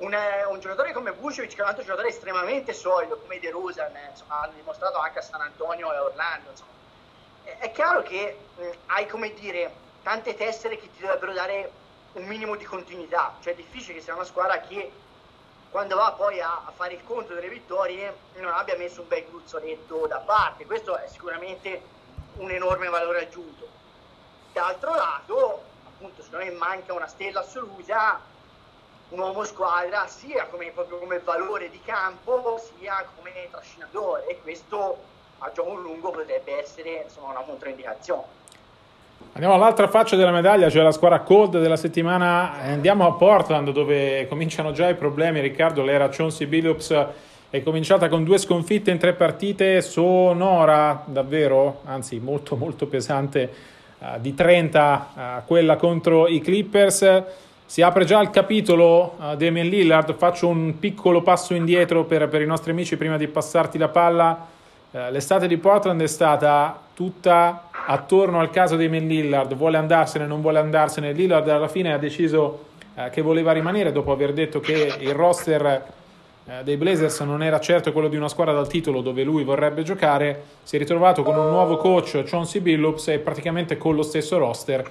Un, 0.00 0.14
eh, 0.14 0.44
un, 0.44 0.60
giocatore 0.60 0.92
come 0.92 1.12
Vucevic, 1.12 1.54
che 1.54 1.60
è 1.60 1.62
un 1.62 1.68
altro 1.68 1.84
giocatore 1.84 2.08
estremamente 2.08 2.72
solido 2.72 3.18
come 3.18 3.38
De 3.38 3.50
Rosa, 3.50 3.86
eh, 3.88 4.10
insomma, 4.10 4.40
ha 4.40 4.48
dimostrato 4.48 4.98
anche 4.98 5.18
a 5.18 5.22
San 5.22 5.40
Antonio 5.40 5.92
e 5.92 5.96
a 5.96 6.02
Orlando. 6.02 6.50
Insomma. 6.50 6.70
è 7.58 7.70
chiaro 7.70 8.02
che 8.02 8.38
mh, 8.56 8.62
hai 8.86 9.06
come 9.06 9.34
dire 9.34 9.70
tante 10.02 10.34
tessere 10.34 10.78
che 10.78 10.90
ti 10.90 11.00
dovrebbero 11.00 11.32
dare 11.32 11.70
un 12.14 12.24
minimo 12.24 12.56
di 12.56 12.64
continuità, 12.64 13.36
cioè 13.40 13.52
è 13.52 13.56
difficile 13.56 13.94
che 13.94 14.00
sia 14.00 14.14
una 14.14 14.24
squadra 14.24 14.58
che 14.60 14.90
quando 15.70 15.94
va 15.96 16.12
poi 16.12 16.40
a, 16.40 16.62
a 16.64 16.72
fare 16.74 16.94
il 16.94 17.04
conto 17.04 17.34
delle 17.34 17.48
vittorie 17.48 18.12
non 18.36 18.52
abbia 18.52 18.76
messo 18.76 19.02
un 19.02 19.08
bel 19.08 19.24
gruzzoletto 19.28 20.06
da 20.06 20.18
parte, 20.18 20.66
questo 20.66 20.96
è 20.96 21.06
sicuramente 21.06 21.80
un 22.36 22.50
enorme 22.50 22.88
valore 22.88 23.22
aggiunto. 23.22 23.68
D'altro 24.52 24.94
lato, 24.94 25.62
appunto, 25.86 26.22
secondo 26.22 26.44
me 26.44 26.50
manca 26.52 26.92
una 26.92 27.06
stella 27.06 27.40
assoluta, 27.40 28.20
un 29.10 29.18
uomo 29.18 29.44
squadra, 29.44 30.06
sia 30.06 30.46
come, 30.50 30.70
proprio 30.74 30.98
come 30.98 31.20
valore 31.24 31.70
di 31.70 31.80
campo, 31.84 32.60
sia 32.78 33.04
come 33.16 33.48
trascinatore, 33.50 34.26
e 34.26 34.40
questo 34.42 34.96
a 35.38 35.50
gioco 35.52 35.74
lungo 35.74 36.10
potrebbe 36.10 36.60
essere 36.60 37.04
insomma, 37.04 37.30
una 37.30 37.40
controindicazione. 37.40 38.38
Andiamo 39.32 39.54
all'altra 39.54 39.88
faccia 39.88 40.16
della 40.16 40.32
medaglia, 40.32 40.68
cioè 40.70 40.82
la 40.82 40.92
squadra 40.92 41.20
cold 41.20 41.60
della 41.60 41.76
settimana. 41.76 42.52
Andiamo 42.62 43.06
a 43.06 43.12
Portland 43.12 43.70
dove 43.70 44.26
cominciano 44.28 44.72
già 44.72 44.88
i 44.88 44.94
problemi. 44.94 45.40
Riccardo, 45.40 45.82
l'era 45.82 46.08
Chauncey 46.08 46.46
Billups 46.46 47.06
è 47.48 47.62
cominciata 47.62 48.08
con 48.08 48.24
due 48.24 48.38
sconfitte 48.38 48.90
in 48.90 48.98
tre 48.98 49.12
partite, 49.12 49.82
sonora 49.82 51.02
davvero, 51.06 51.80
anzi 51.84 52.18
molto 52.18 52.56
molto 52.56 52.86
pesante, 52.86 53.52
uh, 53.98 54.20
di 54.20 54.34
30 54.34 55.08
uh, 55.14 55.46
quella 55.46 55.76
contro 55.76 56.26
i 56.26 56.40
Clippers. 56.40 57.22
Si 57.70 57.82
apre 57.82 58.04
già 58.04 58.20
il 58.20 58.30
capitolo 58.30 59.14
uh, 59.16 59.36
Damien 59.36 59.68
Lillard, 59.68 60.16
faccio 60.16 60.48
un 60.48 60.80
piccolo 60.80 61.22
passo 61.22 61.54
indietro 61.54 62.02
per, 62.02 62.26
per 62.26 62.42
i 62.42 62.44
nostri 62.44 62.72
amici 62.72 62.96
prima 62.96 63.16
di 63.16 63.28
passarti 63.28 63.78
la 63.78 63.86
palla. 63.86 64.48
Uh, 64.90 64.98
l'estate 65.12 65.46
di 65.46 65.56
Portland 65.56 66.02
è 66.02 66.08
stata 66.08 66.76
tutta 66.94 67.68
attorno 67.86 68.40
al 68.40 68.50
caso 68.50 68.74
Damien 68.74 69.06
Lillard, 69.06 69.54
vuole 69.54 69.76
andarsene, 69.76 70.26
non 70.26 70.40
vuole 70.40 70.58
andarsene. 70.58 71.12
Lillard 71.12 71.48
alla 71.48 71.68
fine 71.68 71.92
ha 71.92 71.96
deciso 71.96 72.64
uh, 72.94 73.08
che 73.08 73.22
voleva 73.22 73.52
rimanere 73.52 73.92
dopo 73.92 74.10
aver 74.10 74.32
detto 74.32 74.58
che 74.58 74.92
il 74.98 75.14
roster 75.14 75.92
dei 76.64 76.76
Blazers 76.76 77.20
non 77.20 77.40
era 77.40 77.60
certo 77.60 77.92
quello 77.92 78.08
di 78.08 78.16
una 78.16 78.26
squadra 78.26 78.52
dal 78.52 78.66
titolo 78.66 79.00
dove 79.00 79.22
lui 79.22 79.44
vorrebbe 79.44 79.84
giocare, 79.84 80.42
si 80.64 80.74
è 80.74 80.78
ritrovato 80.80 81.22
con 81.22 81.36
un 81.36 81.48
nuovo 81.48 81.76
coach, 81.76 82.24
Chauncey 82.24 82.60
Billups, 82.60 83.06
e 83.06 83.18
praticamente 83.20 83.78
con 83.78 83.94
lo 83.94 84.02
stesso 84.02 84.38
roster 84.38 84.90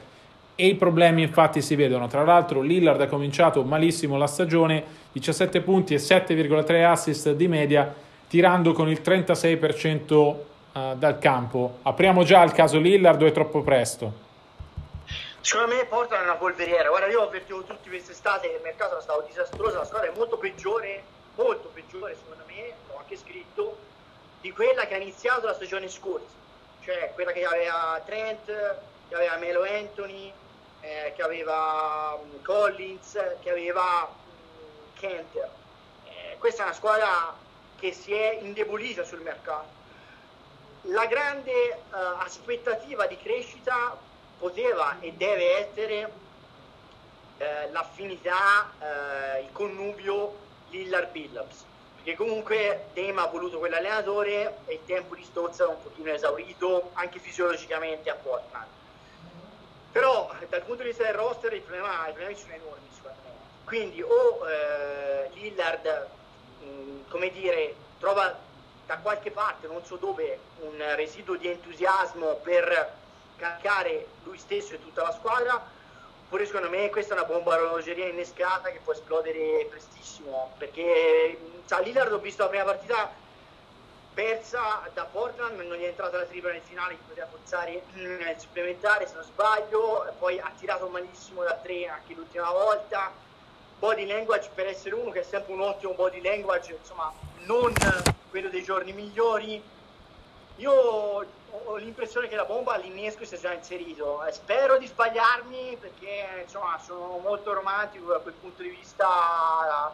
e 0.60 0.67
i 0.67 0.76
problemi 0.76 1.22
infatti 1.22 1.62
si 1.62 1.76
vedono. 1.76 2.08
Tra 2.08 2.24
l'altro 2.24 2.60
Lillard 2.60 3.00
ha 3.00 3.08
cominciato 3.08 3.63
malissimo 3.63 4.17
la 4.17 4.28
stagione, 4.28 4.84
17 5.13 5.62
punti 5.62 5.93
e 5.93 5.98
7,3 5.98 6.84
assist 6.84 7.32
di 7.32 7.48
media, 7.48 7.93
tirando 8.28 8.74
con 8.74 8.89
il 8.89 9.00
36% 9.02 10.36
eh, 10.74 10.93
dal 10.98 11.17
campo. 11.17 11.78
Apriamo 11.84 12.24
già 12.24 12.43
il 12.43 12.52
caso 12.52 12.78
Lillard 12.78 13.22
o 13.22 13.26
è 13.26 13.32
troppo 13.32 13.62
presto? 13.62 14.28
Secondo 15.39 15.76
me 15.76 15.86
portano 15.86 16.24
una 16.24 16.36
polveriera. 16.36 16.89
Guarda, 16.89 17.08
io 17.08 17.22
ho 17.22 17.28
avvertito 17.28 17.63
tutti 17.63 17.88
quest'estate 17.88 18.50
che 18.50 18.56
il 18.56 18.62
mercato 18.62 18.98
è 18.98 19.02
stato 19.02 19.24
disastroso, 19.26 19.78
la 19.78 19.86
squadra 19.86 20.12
è 20.12 20.13
molto 20.13 20.38
peggiore 20.38 21.04
molto 21.43 21.69
peggiore 21.74 22.15
secondo 22.15 22.43
me, 22.48 22.74
l'ho 22.88 22.98
anche 22.98 23.15
scritto, 23.15 23.78
di 24.41 24.52
quella 24.52 24.86
che 24.86 24.95
ha 24.95 24.98
iniziato 24.98 25.45
la 25.45 25.54
stagione 25.54 25.88
scorsa, 25.88 26.36
cioè 26.84 27.12
quella 27.13 27.32
che 27.32 27.45
aveva 27.45 28.02
Trent, 28.06 28.45
che 29.08 29.15
aveva 29.15 29.38
Melo 29.38 29.63
Anthony, 29.63 30.32
eh, 30.82 31.13
che 31.15 31.22
aveva 31.22 32.20
um, 32.22 32.42
Collins, 32.42 33.20
che 33.42 33.50
aveva 33.50 34.08
um, 34.10 35.00
Kent. 35.00 35.36
Eh, 35.36 36.38
questa 36.38 36.63
è 36.63 36.65
una 36.65 36.74
squadra 36.74 37.36
che 37.78 37.94
si 37.94 38.13
è 38.13 38.39
indebolita 38.42 39.04
sul 39.04 39.22
mercato. 39.22 39.78
La 40.84 41.06
grande 41.06 41.52
eh, 41.52 41.78
aspettativa 42.20 43.06
di 43.08 43.18
crescita 43.18 43.98
poteva 44.38 44.98
e 45.00 45.13
deve 45.13 45.70
essere 45.70 46.12
eh, 47.38 47.70
l'affinità, 47.72 48.72
eh, 48.80 49.42
il 49.42 49.52
connubio 49.52 50.48
Lillard 50.70 51.12
Billups 51.12 51.68
perché 52.02 52.15
comunque 52.15 52.86
Dame 52.94 53.22
ha 53.22 53.26
voluto 53.26 53.60
quell'allenatore 53.60 54.60
e 54.65 54.76
il 54.76 54.86
tempo 54.86 55.15
di 55.15 55.24
Stozza 55.24 55.65
è 55.65 55.68
un 55.68 55.82
pochino 55.82 56.12
esaurito 56.12 56.92
anche 56.94 57.20
fisiologicamente 57.20 58.10
a 58.10 58.15
Portland 58.15 58.68
dal 60.50 60.62
punto 60.64 60.84
di 60.84 60.90
vista 60.90 61.04
del 61.04 61.14
roster 61.14 61.54
i 61.54 61.60
problemi, 61.62 62.36
sono 62.36 62.54
enormi 62.54 62.88
secondo 62.94 63.20
me. 63.24 63.30
Quindi 63.64 64.02
o 64.02 64.48
eh, 64.48 65.30
Lillard 65.34 66.08
mh, 66.62 67.10
come 67.10 67.32
dire 67.32 67.76
trova 68.00 68.38
da 68.86 68.98
qualche 68.98 69.32
parte 69.32 69.68
non 69.68 69.86
so 69.86 69.98
dove 69.98 70.40
un 70.62 70.84
residuo 70.96 71.36
di 71.36 71.48
entusiasmo 71.48 72.36
per 72.36 72.94
caricare 73.38 74.08
lui 74.24 74.38
stesso 74.38 74.74
e 74.74 74.82
tutta 74.82 75.04
la 75.04 75.14
squadra 75.14 75.78
Oppure 76.30 76.46
secondo 76.46 76.70
me 76.70 76.92
questa 76.92 77.16
è 77.16 77.18
una 77.18 77.26
bomba 77.26 77.56
orologeria 77.56 78.06
innescata 78.06 78.70
che 78.70 78.80
può 78.84 78.94
esplodere 78.94 79.66
prestissimo, 79.68 80.54
perché 80.60 81.40
cioè, 81.66 81.82
Lillard 81.82 82.14
ho 82.14 82.20
visto 82.20 82.44
la 82.44 82.50
prima 82.50 82.66
partita 82.66 83.12
persa 84.13 84.88
da 84.93 85.06
Portland, 85.06 85.60
non 85.60 85.78
gli 85.78 85.84
è 85.84 85.88
entrata 85.88 86.17
la 86.17 86.26
tripla 86.26 86.52
nel 86.52 86.62
finale 86.62 86.95
che 86.95 87.02
poteva 87.08 87.28
forzare 87.28 87.84
nel 87.93 88.36
supplementare 88.38 89.08
se 89.08 89.15
non 89.15 89.24
sbaglio, 89.24 90.13
poi 90.19 90.39
ha 90.39 90.52
tirato 90.58 90.88
malissimo 90.88 91.43
da 91.43 91.54
tre 91.56 91.88
anche 91.88 92.13
l'ultima 92.13 92.52
volta. 92.52 93.12
Body 93.80 94.06
language 94.06 94.50
per 94.54 94.67
essere 94.67 94.95
uno 94.95 95.10
che 95.12 95.22
è 95.22 95.24
sempre 95.24 95.54
un 95.54 95.62
ottimo 95.62 95.93
body 95.93 96.22
language, 96.22 96.74
insomma 96.74 97.13
non 97.45 97.74
quello 98.30 98.50
dei 98.50 98.63
giorni 98.63 98.91
migliori. 98.91 99.62
Io 100.58 100.72
ho 100.72 101.76
l'impressione 101.78 102.28
che 102.28 102.36
la 102.36 102.45
bomba 102.45 102.74
all'innesco 102.74 103.24
sia 103.26 103.39
già 103.39 103.54
inserito. 103.54 104.24
Eh, 104.26 104.32
spero 104.32 104.78
di 104.78 104.88
sbagliarmi 104.88 105.78
perché 105.80 106.41
insomma 106.43 106.78
sono 106.84 107.19
molto 107.19 107.54
romantico 107.54 108.12
da 108.12 108.19
quel 108.19 108.34
punto 108.34 108.62
di 108.62 108.69
vista. 108.69 109.08
La, 109.08 109.93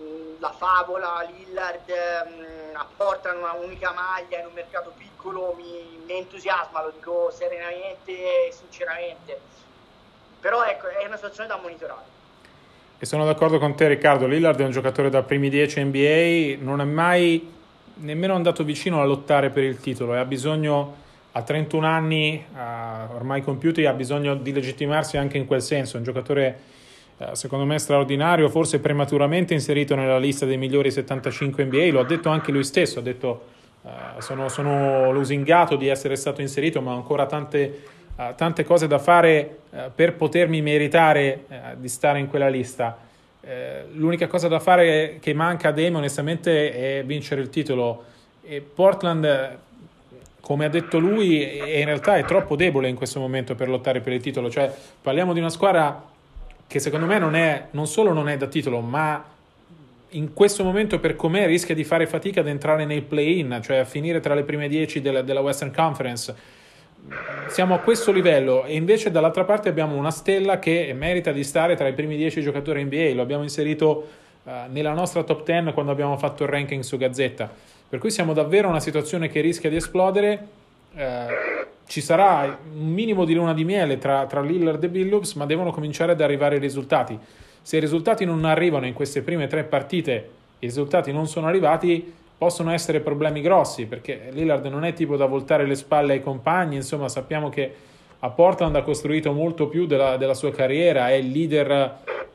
mm, 0.00 0.36
la 0.38 0.52
favola, 0.52 1.20
Lillard 1.30 1.88
mh, 1.88 2.63
apportano 2.76 3.40
una 3.40 3.52
unica 3.52 3.92
maglia 3.92 4.40
in 4.40 4.46
un 4.46 4.52
mercato 4.52 4.92
piccolo 4.96 5.54
mi, 5.56 5.98
mi 6.04 6.18
entusiasma, 6.18 6.82
lo 6.82 6.90
dico 6.90 7.30
serenamente 7.30 8.12
e 8.12 8.52
sinceramente. 8.52 9.38
Però 10.40 10.64
ecco, 10.64 10.88
è 10.88 11.06
una 11.06 11.16
situazione 11.16 11.48
da 11.48 11.56
monitorare. 11.56 12.12
E 12.98 13.06
sono 13.06 13.24
d'accordo 13.24 13.58
con 13.58 13.74
te 13.74 13.88
Riccardo, 13.88 14.26
Lillard 14.26 14.60
è 14.60 14.64
un 14.64 14.70
giocatore 14.70 15.10
da 15.10 15.22
primi 15.22 15.48
10 15.48 15.84
NBA, 15.84 16.62
non 16.64 16.80
è 16.80 16.84
mai 16.84 17.52
nemmeno 17.96 18.34
andato 18.34 18.64
vicino 18.64 19.00
a 19.00 19.04
lottare 19.04 19.50
per 19.50 19.62
il 19.62 19.78
titolo 19.78 20.14
e 20.14 20.18
ha 20.18 20.24
bisogno, 20.24 21.02
a 21.32 21.42
31 21.42 21.86
anni 21.86 22.44
uh, 22.52 23.14
ormai 23.14 23.42
compiuti, 23.42 23.84
ha 23.86 23.92
bisogno 23.92 24.34
di 24.34 24.52
legittimarsi 24.52 25.16
anche 25.16 25.36
in 25.36 25.46
quel 25.46 25.62
senso. 25.62 25.96
È 25.96 25.98
un 25.98 26.04
giocatore 26.04 26.60
secondo 27.32 27.64
me 27.64 27.78
straordinario, 27.78 28.48
forse 28.48 28.80
prematuramente 28.80 29.54
inserito 29.54 29.94
nella 29.94 30.18
lista 30.18 30.46
dei 30.46 30.56
migliori 30.56 30.90
75 30.90 31.64
NBA, 31.64 31.88
lo 31.92 32.00
ha 32.00 32.04
detto 32.04 32.28
anche 32.28 32.52
lui 32.52 32.64
stesso, 32.64 32.98
ha 32.98 33.02
detto 33.02 33.44
uh, 33.82 33.88
sono, 34.18 34.48
sono, 34.48 35.12
lusingato 35.12 35.76
di 35.76 35.88
essere 35.88 36.16
stato 36.16 36.40
inserito, 36.40 36.80
ma 36.80 36.92
ho 36.92 36.96
ancora 36.96 37.26
tante, 37.26 37.82
tante 38.36 38.64
cose 38.64 38.86
da 38.86 38.98
fare 38.98 39.58
per 39.94 40.14
potermi 40.14 40.60
meritare 40.62 41.44
di 41.78 41.88
stare 41.88 42.18
in 42.18 42.28
quella 42.28 42.48
lista. 42.48 42.96
Eh, 43.46 43.84
l'unica 43.92 44.26
cosa 44.26 44.48
da 44.48 44.58
fare 44.58 45.18
che 45.20 45.34
manca 45.34 45.68
a 45.68 45.72
Dame 45.72 45.98
onestamente 45.98 46.98
è 46.98 47.04
vincere 47.04 47.42
il 47.42 47.50
titolo 47.50 48.04
e 48.42 48.62
Portland 48.62 49.58
come 50.40 50.64
ha 50.64 50.68
detto 50.70 50.98
lui 50.98 51.58
in 51.58 51.84
realtà 51.84 52.16
è 52.16 52.24
troppo 52.24 52.56
debole 52.56 52.88
in 52.88 52.94
questo 52.94 53.20
momento 53.20 53.54
per 53.54 53.68
lottare 53.68 54.00
per 54.00 54.14
il 54.14 54.22
titolo 54.22 54.48
cioè 54.48 54.72
parliamo 55.02 55.34
di 55.34 55.40
una 55.40 55.50
squadra 55.50 56.02
che 56.66 56.78
secondo 56.78 57.06
me 57.06 57.18
non, 57.18 57.34
è, 57.34 57.68
non 57.72 57.86
solo 57.86 58.12
non 58.12 58.28
è 58.28 58.36
da 58.36 58.46
titolo 58.46 58.80
ma 58.80 59.32
in 60.14 60.32
questo 60.32 60.64
momento 60.64 61.00
per 61.00 61.16
com'è 61.16 61.46
rischia 61.46 61.74
di 61.74 61.84
fare 61.84 62.06
fatica 62.06 62.40
ad 62.40 62.48
entrare 62.48 62.84
nei 62.84 63.02
play-in 63.02 63.60
cioè 63.62 63.78
a 63.78 63.84
finire 63.84 64.20
tra 64.20 64.34
le 64.34 64.44
prime 64.44 64.68
10 64.68 65.00
della, 65.00 65.22
della 65.22 65.40
Western 65.40 65.72
Conference. 65.72 66.62
Siamo 67.48 67.74
a 67.74 67.78
questo 67.80 68.12
livello 68.12 68.64
e 68.64 68.76
invece 68.76 69.10
dall'altra 69.10 69.44
parte 69.44 69.68
abbiamo 69.68 69.94
una 69.96 70.10
stella 70.10 70.58
che 70.58 70.94
merita 70.96 71.32
di 71.32 71.44
stare 71.44 71.74
tra 71.74 71.86
i 71.86 71.92
primi 71.92 72.16
10 72.16 72.40
giocatori 72.40 72.82
NBA, 72.82 73.12
lo 73.14 73.22
abbiamo 73.22 73.42
inserito 73.42 74.08
uh, 74.44 74.50
nella 74.70 74.94
nostra 74.94 75.22
top 75.22 75.44
10 75.44 75.72
quando 75.72 75.92
abbiamo 75.92 76.16
fatto 76.16 76.44
il 76.44 76.48
ranking 76.48 76.82
su 76.82 76.96
Gazzetta, 76.96 77.52
per 77.88 77.98
cui 77.98 78.10
siamo 78.10 78.32
davvero 78.32 78.66
in 78.66 78.70
una 78.70 78.80
situazione 78.80 79.28
che 79.28 79.42
rischia 79.42 79.68
di 79.68 79.76
esplodere, 79.76 80.46
uh, 80.94 81.64
ci 81.86 82.00
sarà 82.00 82.58
un 82.74 82.92
minimo 82.92 83.24
di 83.24 83.34
luna 83.34 83.52
di 83.52 83.64
miele 83.64 83.98
tra, 83.98 84.26
tra 84.26 84.40
Lillard 84.40 84.82
e 84.82 84.88
Billups, 84.88 85.34
ma 85.34 85.46
devono 85.46 85.70
cominciare 85.70 86.12
ad 86.12 86.20
arrivare 86.20 86.56
i 86.56 86.60
risultati. 86.60 87.18
Se 87.60 87.76
i 87.76 87.80
risultati 87.80 88.24
non 88.24 88.44
arrivano 88.44 88.86
in 88.86 88.94
queste 88.94 89.22
prime 89.22 89.46
tre 89.46 89.64
partite, 89.64 90.30
i 90.58 90.66
risultati 90.66 91.12
non 91.12 91.26
sono 91.26 91.46
arrivati, 91.46 92.12
possono 92.36 92.72
essere 92.72 93.00
problemi 93.00 93.40
grossi 93.40 93.86
perché 93.86 94.28
Lillard 94.32 94.66
non 94.66 94.84
è 94.84 94.92
tipo 94.92 95.16
da 95.16 95.26
voltare 95.26 95.66
le 95.66 95.74
spalle 95.74 96.14
ai 96.14 96.22
compagni, 96.22 96.76
insomma 96.76 97.08
sappiamo 97.08 97.48
che 97.48 97.74
a 98.18 98.30
Portland 98.30 98.74
ha 98.76 98.82
costruito 98.82 99.32
molto 99.32 99.68
più 99.68 99.86
della, 99.86 100.16
della 100.16 100.34
sua 100.34 100.50
carriera, 100.50 101.08
è 101.08 101.12
il 101.12 101.30
leader 101.30 101.70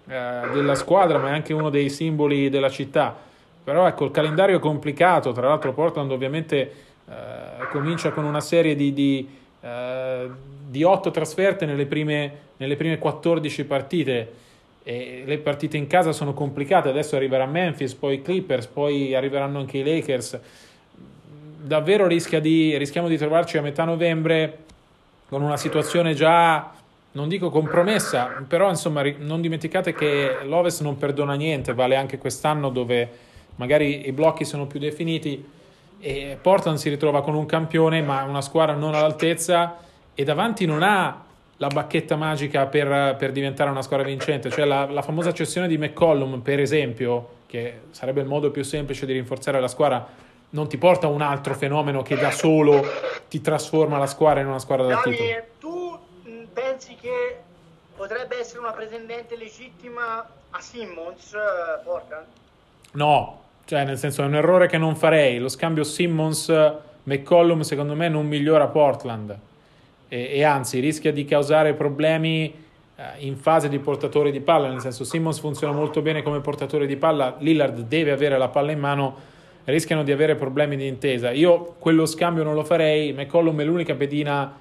eh, 0.07 0.41
della 0.53 0.75
squadra 0.75 1.17
ma 1.17 1.29
è 1.29 1.31
anche 1.31 1.53
uno 1.53 1.69
dei 1.69 1.89
simboli 1.89 2.49
della 2.49 2.69
città. 2.69 3.15
Però 3.63 3.87
ecco, 3.87 4.05
il 4.05 4.11
calendario 4.11 4.57
è 4.57 4.59
complicato, 4.59 5.31
tra 5.31 5.47
l'altro 5.47 5.73
Portland 5.73 6.11
ovviamente 6.11 6.71
eh, 7.09 7.67
comincia 7.71 8.11
con 8.11 8.23
una 8.23 8.39
serie 8.39 8.75
di, 8.75 8.93
di, 8.93 9.27
eh, 9.61 10.29
di 10.67 10.83
8 10.83 11.09
trasferte 11.09 11.65
nelle 11.65 11.87
prime, 11.87 12.31
nelle 12.57 12.75
prime 12.75 12.99
14 12.99 13.65
partite. 13.65 14.33
E 14.83 15.23
le 15.25 15.37
partite 15.39 15.77
in 15.77 15.87
casa 15.87 16.11
sono 16.11 16.33
complicate, 16.33 16.89
adesso 16.89 17.15
arriverà 17.15 17.45
Memphis, 17.45 17.93
poi 17.95 18.15
i 18.15 18.21
Clippers, 18.21 18.67
poi 18.67 19.15
arriveranno 19.15 19.59
anche 19.59 19.79
i 19.79 19.83
Lakers. 19.83 20.39
Davvero 21.61 22.07
di, 22.07 22.77
rischiamo 22.77 23.07
di 23.07 23.17
trovarci 23.17 23.57
a 23.57 23.61
metà 23.61 23.83
novembre 23.83 24.57
con 25.27 25.41
una 25.41 25.57
situazione 25.57 26.13
già, 26.13 26.71
non 27.11 27.27
dico 27.27 27.49
compromessa, 27.49 28.43
però 28.47 28.69
insomma 28.69 29.03
non 29.17 29.41
dimenticate 29.41 29.93
che 29.93 30.37
l'Ovest 30.43 30.81
non 30.81 30.97
perdona 30.97 31.33
niente, 31.33 31.73
vale 31.73 31.95
anche 31.95 32.17
quest'anno 32.17 32.69
dove 32.69 33.09
magari 33.55 34.07
i 34.07 34.11
blocchi 34.11 34.45
sono 34.45 34.65
più 34.65 34.79
definiti 34.79 35.57
e 35.99 36.37
Portland 36.41 36.77
si 36.77 36.89
ritrova 36.89 37.21
con 37.21 37.35
un 37.35 37.45
campione 37.45 38.01
ma 38.01 38.23
una 38.23 38.41
squadra 38.41 38.75
non 38.75 38.95
all'altezza 38.95 39.77
e 40.13 40.23
davanti 40.23 40.65
non 40.65 40.81
ha 40.83 41.25
la 41.57 41.67
bacchetta 41.67 42.15
magica 42.15 42.67
per, 42.67 43.15
per 43.17 43.31
diventare 43.31 43.69
una 43.69 43.81
squadra 43.81 44.05
vincente, 44.05 44.49
cioè 44.49 44.63
la, 44.63 44.85
la, 44.85 45.01
famosa 45.01 45.33
cessione 45.33 45.67
di 45.67 45.77
McCollum, 45.77 46.39
per 46.39 46.59
esempio, 46.59 47.39
che 47.47 47.81
sarebbe 47.91 48.21
il 48.21 48.27
modo 48.27 48.49
più 48.49 48.63
semplice 48.63 49.05
di 49.05 49.11
rinforzare 49.11 49.59
la 49.59 49.67
squadra, 49.67 50.07
non 50.51 50.69
ti 50.69 50.77
porta 50.77 51.07
un 51.07 51.21
altro 51.21 51.53
fenomeno 51.53 52.01
che 52.01 52.15
da 52.15 52.31
solo 52.31 52.81
ti 53.27 53.41
trasforma 53.41 53.97
la 53.97 54.07
squadra 54.07 54.39
in 54.39 54.47
una 54.47 54.59
squadra 54.59 54.87
da 54.87 55.01
titolo. 55.01 55.29
tu 55.59 55.99
pensi 56.53 56.95
che 56.95 57.37
potrebbe 57.95 58.39
essere 58.39 58.59
una 58.59 58.71
pretendente 58.71 59.35
legittima 59.35 60.25
a 60.51 60.61
Simmons 60.61 61.33
uh, 61.33 61.83
Portland? 61.83 62.25
No, 62.93 63.41
cioè 63.69 63.85
nel 63.85 63.99
senso 63.99 64.23
è 64.23 64.25
un 64.25 64.33
errore 64.33 64.65
che 64.65 64.79
non 64.79 64.95
farei. 64.95 65.37
Lo 65.37 65.47
scambio 65.47 65.83
Simmons-McCollum 65.83 67.59
secondo 67.61 67.93
me 67.93 68.09
non 68.09 68.25
migliora 68.25 68.65
Portland. 68.65 69.37
E, 70.07 70.29
e 70.31 70.43
anzi 70.43 70.79
rischia 70.79 71.13
di 71.13 71.23
causare 71.23 71.75
problemi 71.75 72.51
eh, 72.95 73.03
in 73.19 73.37
fase 73.37 73.69
di 73.69 73.77
portatore 73.77 74.31
di 74.31 74.39
palla, 74.39 74.69
nel 74.69 74.79
senso 74.79 75.03
Simmons 75.03 75.37
funziona 75.37 75.71
molto 75.71 76.01
bene 76.01 76.23
come 76.23 76.39
portatore 76.39 76.87
di 76.87 76.95
palla, 76.95 77.35
Lillard 77.37 77.81
deve 77.81 78.09
avere 78.09 78.39
la 78.39 78.47
palla 78.47 78.71
in 78.71 78.79
mano, 78.79 79.15
rischiano 79.65 80.01
di 80.01 80.11
avere 80.11 80.33
problemi 80.33 80.75
di 80.75 80.87
intesa. 80.87 81.29
Io 81.29 81.75
quello 81.77 82.07
scambio 82.07 82.41
non 82.41 82.55
lo 82.55 82.63
farei, 82.63 83.13
McCollum 83.13 83.61
è 83.61 83.63
l'unica 83.65 83.93
pedina 83.93 84.51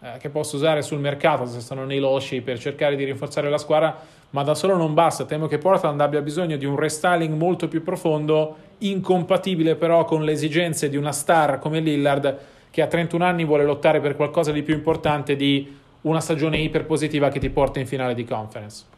eh, 0.00 0.18
che 0.18 0.28
posso 0.28 0.56
usare 0.56 0.82
sul 0.82 0.98
mercato 0.98 1.46
se 1.46 1.60
sono 1.60 1.84
nei 1.84 2.00
losci 2.00 2.40
per 2.40 2.58
cercare 2.58 2.96
di 2.96 3.04
rinforzare 3.04 3.48
la 3.48 3.58
squadra, 3.58 3.96
ma 4.36 4.42
da 4.42 4.54
solo 4.54 4.76
non 4.76 4.92
basta, 4.92 5.24
temo 5.24 5.46
che 5.46 5.56
Portland 5.56 5.98
abbia 5.98 6.20
bisogno 6.20 6.58
di 6.58 6.66
un 6.66 6.76
restyling 6.76 7.34
molto 7.34 7.68
più 7.68 7.82
profondo, 7.82 8.56
incompatibile 8.78 9.76
però 9.76 10.04
con 10.04 10.24
le 10.24 10.32
esigenze 10.32 10.90
di 10.90 10.98
una 10.98 11.10
star 11.10 11.58
come 11.58 11.80
Lillard 11.80 12.38
che 12.68 12.82
a 12.82 12.86
31 12.86 13.24
anni 13.24 13.46
vuole 13.46 13.64
lottare 13.64 13.98
per 13.98 14.14
qualcosa 14.14 14.52
di 14.52 14.62
più 14.62 14.74
importante 14.74 15.36
di 15.36 15.74
una 16.02 16.20
stagione 16.20 16.58
iperpositiva 16.58 17.30
che 17.30 17.38
ti 17.38 17.48
porta 17.48 17.80
in 17.80 17.86
finale 17.86 18.12
di 18.12 18.24
conference. 18.24 18.95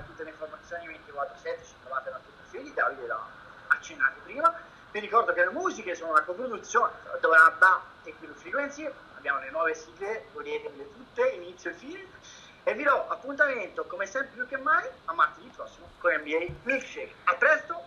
Tutte 0.00 0.24
le 0.24 0.30
informazioni 0.30 0.86
24-7 0.88 1.64
ci 1.64 1.74
trovate 1.82 2.10
nel 2.10 2.20
nostro 2.20 2.32
profilo, 2.40 2.74
Davide 2.74 3.06
l'ha 3.06 3.26
accennato 3.68 4.20
prima 4.24 4.70
vi 4.92 5.00
ricordo 5.00 5.32
che 5.32 5.42
le 5.42 5.50
musiche 5.50 5.94
sono 5.94 6.10
una 6.10 6.20
coproduzione 6.20 6.92
tra 7.02 7.16
Dorabba 7.16 7.82
e 8.04 8.14
Kilo 8.20 8.34
Frequency, 8.34 8.86
abbiamo 9.16 9.40
le 9.40 9.50
nuove 9.50 9.74
sigle, 9.74 10.26
godetele 10.34 10.92
tutte, 10.92 11.28
inizio 11.28 11.70
e 11.70 11.74
fine, 11.74 12.06
e 12.62 12.74
vi 12.74 12.82
do 12.82 13.08
appuntamento 13.08 13.84
come 13.86 14.04
sempre 14.04 14.32
più 14.34 14.46
che 14.46 14.58
mai 14.58 14.86
a 15.06 15.14
martedì 15.14 15.48
prossimo 15.48 15.88
con 15.98 16.12
NBA 16.12 16.46
Milkshake. 16.64 17.14
A 17.24 17.34
presto! 17.36 17.82